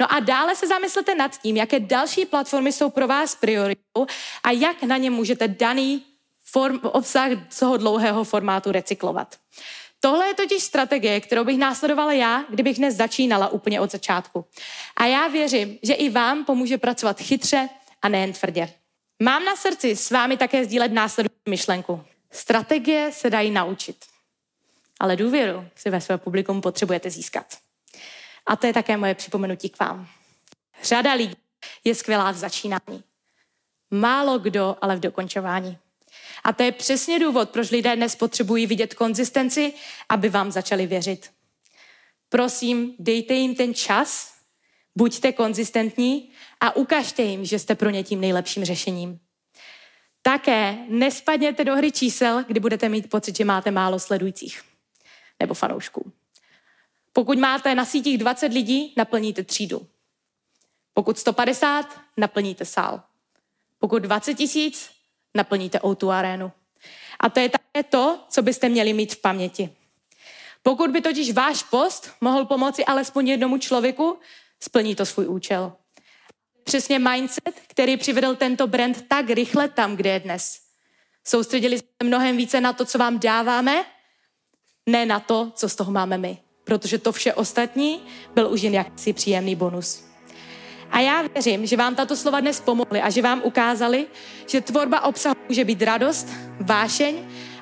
No 0.00 0.12
a 0.12 0.20
dále 0.20 0.56
se 0.56 0.66
zamyslete 0.66 1.14
nad 1.14 1.38
tím, 1.38 1.56
jaké 1.56 1.80
další 1.80 2.26
platformy 2.26 2.72
jsou 2.72 2.90
pro 2.90 3.06
vás 3.08 3.34
prioritou 3.34 4.06
a 4.42 4.50
jak 4.50 4.82
na 4.82 4.96
ně 4.96 5.10
můžete 5.10 5.48
daný 5.48 6.04
form, 6.44 6.80
obsah 6.82 7.30
toho 7.58 7.76
dlouhého 7.76 8.24
formátu 8.24 8.72
recyklovat. 8.72 9.36
Tohle 10.04 10.26
je 10.26 10.34
totiž 10.34 10.62
strategie, 10.62 11.20
kterou 11.20 11.44
bych 11.44 11.58
následovala 11.58 12.12
já, 12.12 12.44
kdybych 12.48 12.76
dnes 12.76 12.94
začínala 12.94 13.48
úplně 13.48 13.80
od 13.80 13.90
začátku. 13.90 14.44
A 14.96 15.06
já 15.06 15.28
věřím, 15.28 15.78
že 15.82 15.92
i 15.92 16.10
vám 16.10 16.44
pomůže 16.44 16.78
pracovat 16.78 17.20
chytře 17.20 17.68
a 18.02 18.08
nejen 18.08 18.32
tvrdě. 18.32 18.72
Mám 19.22 19.44
na 19.44 19.56
srdci 19.56 19.96
s 19.96 20.10
vámi 20.10 20.36
také 20.36 20.64
sdílet 20.64 20.92
následující 20.92 21.50
myšlenku. 21.50 22.04
Strategie 22.30 23.12
se 23.12 23.30
dají 23.30 23.50
naučit, 23.50 23.96
ale 25.00 25.16
důvěru 25.16 25.68
si 25.76 25.90
ve 25.90 26.00
své 26.00 26.18
publikum 26.18 26.60
potřebujete 26.60 27.10
získat. 27.10 27.46
A 28.46 28.56
to 28.56 28.66
je 28.66 28.72
také 28.72 28.96
moje 28.96 29.14
připomenutí 29.14 29.68
k 29.68 29.80
vám. 29.80 30.08
Řada 30.82 31.12
lidí 31.12 31.36
je 31.84 31.94
skvělá 31.94 32.30
v 32.30 32.36
začínání, 32.36 33.04
Málo 33.90 34.38
kdo, 34.38 34.76
ale 34.80 34.96
v 34.96 35.00
dokončování. 35.00 35.78
A 36.44 36.52
to 36.52 36.62
je 36.62 36.72
přesně 36.72 37.18
důvod, 37.18 37.50
proč 37.50 37.70
lidé 37.70 37.96
dnes 37.96 38.16
potřebují 38.16 38.66
vidět 38.66 38.94
konzistenci, 38.94 39.72
aby 40.08 40.28
vám 40.28 40.52
začali 40.52 40.86
věřit. 40.86 41.30
Prosím, 42.28 42.94
dejte 42.98 43.34
jim 43.34 43.54
ten 43.54 43.74
čas, 43.74 44.34
buďte 44.96 45.32
konzistentní 45.32 46.30
a 46.60 46.76
ukažte 46.76 47.22
jim, 47.22 47.44
že 47.44 47.58
jste 47.58 47.74
pro 47.74 47.90
ně 47.90 48.04
tím 48.04 48.20
nejlepším 48.20 48.64
řešením. 48.64 49.18
Také 50.22 50.78
nespadněte 50.88 51.64
do 51.64 51.76
hry 51.76 51.92
čísel, 51.92 52.44
kdy 52.48 52.60
budete 52.60 52.88
mít 52.88 53.10
pocit, 53.10 53.36
že 53.36 53.44
máte 53.44 53.70
málo 53.70 53.98
sledujících 53.98 54.62
nebo 55.40 55.54
fanoušků. 55.54 56.12
Pokud 57.12 57.38
máte 57.38 57.74
na 57.74 57.84
sítích 57.84 58.18
20 58.18 58.52
lidí, 58.52 58.94
naplníte 58.96 59.44
třídu. 59.44 59.86
Pokud 60.94 61.18
150, 61.18 62.00
naplníte 62.16 62.64
sál. 62.64 63.02
Pokud 63.78 63.98
20 63.98 64.34
tisíc, 64.34 64.90
naplníte 65.34 65.80
o 65.80 66.10
arénu. 66.10 66.52
A 67.20 67.28
to 67.28 67.40
je 67.40 67.48
také 67.48 67.82
to, 67.82 68.18
co 68.28 68.42
byste 68.42 68.68
měli 68.68 68.92
mít 68.92 69.14
v 69.14 69.20
paměti. 69.20 69.70
Pokud 70.62 70.90
by 70.90 71.00
totiž 71.00 71.32
váš 71.32 71.62
post 71.62 72.10
mohl 72.20 72.44
pomoci 72.44 72.84
alespoň 72.84 73.28
jednomu 73.28 73.58
člověku, 73.58 74.18
splní 74.60 74.94
to 74.94 75.06
svůj 75.06 75.28
účel. 75.28 75.72
Přesně 76.64 76.98
mindset, 76.98 77.60
který 77.66 77.96
přivedl 77.96 78.34
tento 78.34 78.66
brand 78.66 79.08
tak 79.08 79.30
rychle 79.30 79.68
tam, 79.68 79.96
kde 79.96 80.10
je 80.10 80.20
dnes. 80.20 80.60
Soustředili 81.24 81.78
jsme 81.78 81.88
mnohem 82.04 82.36
více 82.36 82.60
na 82.60 82.72
to, 82.72 82.84
co 82.84 82.98
vám 82.98 83.18
dáváme, 83.18 83.84
ne 84.86 85.06
na 85.06 85.20
to, 85.20 85.52
co 85.54 85.68
z 85.68 85.74
toho 85.74 85.92
máme 85.92 86.18
my. 86.18 86.38
Protože 86.64 86.98
to 86.98 87.12
vše 87.12 87.34
ostatní 87.34 88.00
byl 88.34 88.52
už 88.52 88.62
jen 88.62 88.74
jakýsi 88.74 89.12
příjemný 89.12 89.56
bonus. 89.56 90.13
A 90.94 91.00
já 91.00 91.22
věřím, 91.22 91.66
že 91.66 91.76
vám 91.76 91.94
tato 91.94 92.16
slova 92.16 92.40
dnes 92.40 92.60
pomohly 92.60 93.02
a 93.02 93.10
že 93.10 93.22
vám 93.22 93.40
ukázali, 93.44 94.06
že 94.46 94.60
tvorba 94.60 95.04
obsahu 95.04 95.34
může 95.48 95.64
být 95.64 95.82
radost, 95.82 96.28
vášeň 96.60 97.14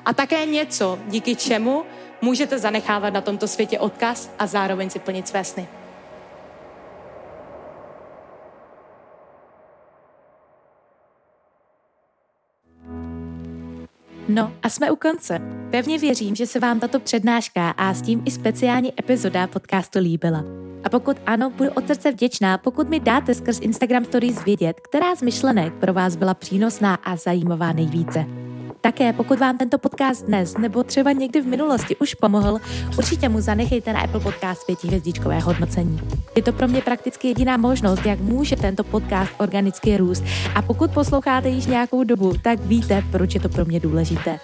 a 0.05 0.13
také 0.13 0.45
něco, 0.45 0.99
díky 1.07 1.35
čemu 1.35 1.85
můžete 2.21 2.59
zanechávat 2.59 3.13
na 3.13 3.21
tomto 3.21 3.47
světě 3.47 3.79
odkaz 3.79 4.31
a 4.39 4.47
zároveň 4.47 4.89
si 4.89 4.99
plnit 4.99 5.27
své 5.27 5.43
sny. 5.43 5.67
No 14.33 14.51
a 14.63 14.69
jsme 14.69 14.91
u 14.91 14.95
konce. 14.95 15.39
Pevně 15.71 15.97
věřím, 15.97 16.35
že 16.35 16.47
se 16.47 16.59
vám 16.59 16.79
tato 16.79 16.99
přednáška 16.99 17.69
a 17.69 17.93
s 17.93 18.01
tím 18.01 18.21
i 18.25 18.31
speciální 18.31 18.99
epizoda 18.99 19.47
podcastu 19.47 19.99
líbila. 19.99 20.43
A 20.83 20.89
pokud 20.89 21.17
ano, 21.25 21.49
budu 21.49 21.69
od 21.69 21.87
srdce 21.87 22.11
vděčná, 22.11 22.57
pokud 22.57 22.89
mi 22.89 22.99
dáte 22.99 23.33
skrz 23.33 23.59
Instagram 23.59 24.05
Stories 24.05 24.43
vědět, 24.45 24.79
která 24.79 25.15
z 25.15 25.21
myšlenek 25.21 25.73
pro 25.73 25.93
vás 25.93 26.15
byla 26.15 26.33
přínosná 26.33 26.95
a 26.95 27.15
zajímavá 27.15 27.73
nejvíce. 27.73 28.42
Také 28.85 29.13
pokud 29.13 29.39
vám 29.39 29.57
tento 29.57 29.77
podcast 29.77 30.25
dnes 30.25 30.57
nebo 30.57 30.83
třeba 30.83 31.11
někdy 31.11 31.41
v 31.41 31.47
minulosti 31.47 31.95
už 31.95 32.13
pomohl, 32.13 32.57
určitě 32.97 33.29
mu 33.29 33.41
zanechejte 33.41 33.93
na 33.93 33.99
Apple 34.01 34.19
Podcast 34.19 34.65
pětihvězdičkové 34.65 35.39
hodnocení. 35.39 36.01
Je 36.35 36.43
to 36.43 36.53
pro 36.53 36.67
mě 36.67 36.81
prakticky 36.81 37.27
jediná 37.27 37.57
možnost, 37.57 38.05
jak 38.05 38.19
může 38.19 38.55
tento 38.55 38.83
podcast 38.83 39.31
organicky 39.37 39.97
růst. 39.97 40.23
A 40.55 40.61
pokud 40.61 40.91
posloucháte 40.91 41.49
již 41.49 41.65
nějakou 41.65 42.03
dobu, 42.03 42.33
tak 42.41 42.59
víte, 42.59 43.03
proč 43.11 43.33
je 43.33 43.39
to 43.39 43.49
pro 43.49 43.65
mě 43.65 43.79
důležité. 43.79 44.39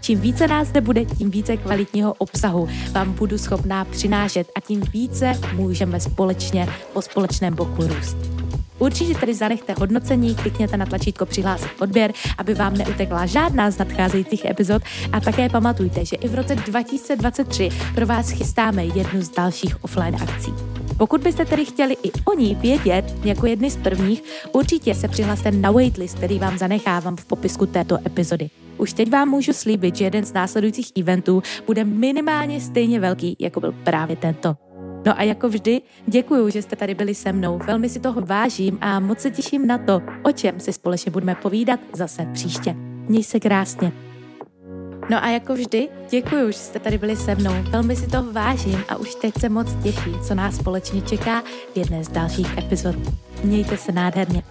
Čím 0.00 0.20
více 0.20 0.48
nás 0.48 0.68
zde 0.68 0.80
bude, 0.80 1.04
tím 1.04 1.30
více 1.30 1.56
kvalitního 1.56 2.14
obsahu 2.14 2.68
vám 2.92 3.12
budu 3.12 3.38
schopná 3.38 3.84
přinášet 3.84 4.46
a 4.56 4.60
tím 4.60 4.80
více 4.92 5.32
můžeme 5.54 6.00
společně 6.00 6.68
po 6.92 7.02
společném 7.02 7.54
boku 7.54 7.86
růst. 7.86 8.41
Určitě 8.78 9.14
tedy 9.14 9.34
zanechte 9.34 9.74
hodnocení, 9.78 10.34
klikněte 10.34 10.76
na 10.76 10.86
tlačítko 10.86 11.26
přihlásit 11.26 11.70
odběr, 11.80 12.12
aby 12.38 12.54
vám 12.54 12.74
neutekla 12.74 13.26
žádná 13.26 13.70
z 13.70 13.78
nadcházejících 13.78 14.44
epizod 14.44 14.82
a 15.12 15.20
také 15.20 15.48
pamatujte, 15.48 16.04
že 16.04 16.16
i 16.16 16.28
v 16.28 16.34
roce 16.34 16.54
2023 16.54 17.68
pro 17.94 18.06
vás 18.06 18.30
chystáme 18.30 18.84
jednu 18.84 19.22
z 19.22 19.30
dalších 19.30 19.84
offline 19.84 20.16
akcí. 20.22 20.54
Pokud 20.96 21.20
byste 21.20 21.44
tedy 21.44 21.64
chtěli 21.64 21.96
i 22.02 22.12
o 22.24 22.34
ní 22.34 22.54
vědět 22.54 23.14
jako 23.24 23.46
jedny 23.46 23.70
z 23.70 23.76
prvních, 23.76 24.22
určitě 24.52 24.94
se 24.94 25.08
přihlaste 25.08 25.50
na 25.50 25.70
waitlist, 25.70 26.16
který 26.16 26.38
vám 26.38 26.58
zanechávám 26.58 27.16
v 27.16 27.24
popisku 27.24 27.66
této 27.66 27.98
epizody. 28.06 28.50
Už 28.78 28.92
teď 28.92 29.10
vám 29.10 29.28
můžu 29.28 29.52
slíbit, 29.52 29.96
že 29.96 30.04
jeden 30.04 30.24
z 30.24 30.32
následujících 30.32 30.92
eventů 31.00 31.42
bude 31.66 31.84
minimálně 31.84 32.60
stejně 32.60 33.00
velký, 33.00 33.36
jako 33.38 33.60
byl 33.60 33.74
právě 33.84 34.16
tento. 34.16 34.56
No 35.06 35.18
a 35.18 35.22
jako 35.22 35.48
vždy, 35.48 35.80
děkuji, 36.06 36.50
že 36.50 36.62
jste 36.62 36.76
tady 36.76 36.94
byli 36.94 37.14
se 37.14 37.32
mnou. 37.32 37.58
Velmi 37.66 37.88
si 37.88 38.00
toho 38.00 38.20
vážím 38.20 38.78
a 38.80 39.00
moc 39.00 39.20
se 39.20 39.30
těším 39.30 39.66
na 39.66 39.78
to, 39.78 40.02
o 40.22 40.32
čem 40.32 40.60
si 40.60 40.72
společně 40.72 41.12
budeme 41.12 41.34
povídat 41.34 41.80
zase 41.92 42.26
příště. 42.32 42.74
Měj 43.08 43.24
se 43.24 43.40
krásně. 43.40 43.92
No 45.10 45.24
a 45.24 45.28
jako 45.28 45.54
vždy, 45.54 45.88
děkuji, 46.10 46.52
že 46.52 46.58
jste 46.58 46.78
tady 46.78 46.98
byli 46.98 47.16
se 47.16 47.34
mnou. 47.34 47.52
Velmi 47.70 47.96
si 47.96 48.06
toho 48.06 48.32
vážím 48.32 48.84
a 48.88 48.96
už 48.96 49.14
teď 49.14 49.34
se 49.40 49.48
moc 49.48 49.74
těší, 49.82 50.10
co 50.26 50.34
nás 50.34 50.56
společně 50.56 51.02
čeká 51.02 51.40
v 51.72 51.76
jedné 51.76 52.04
z 52.04 52.08
dalších 52.08 52.58
epizod. 52.58 52.96
Mějte 53.44 53.76
se 53.76 53.92
nádherně. 53.92 54.42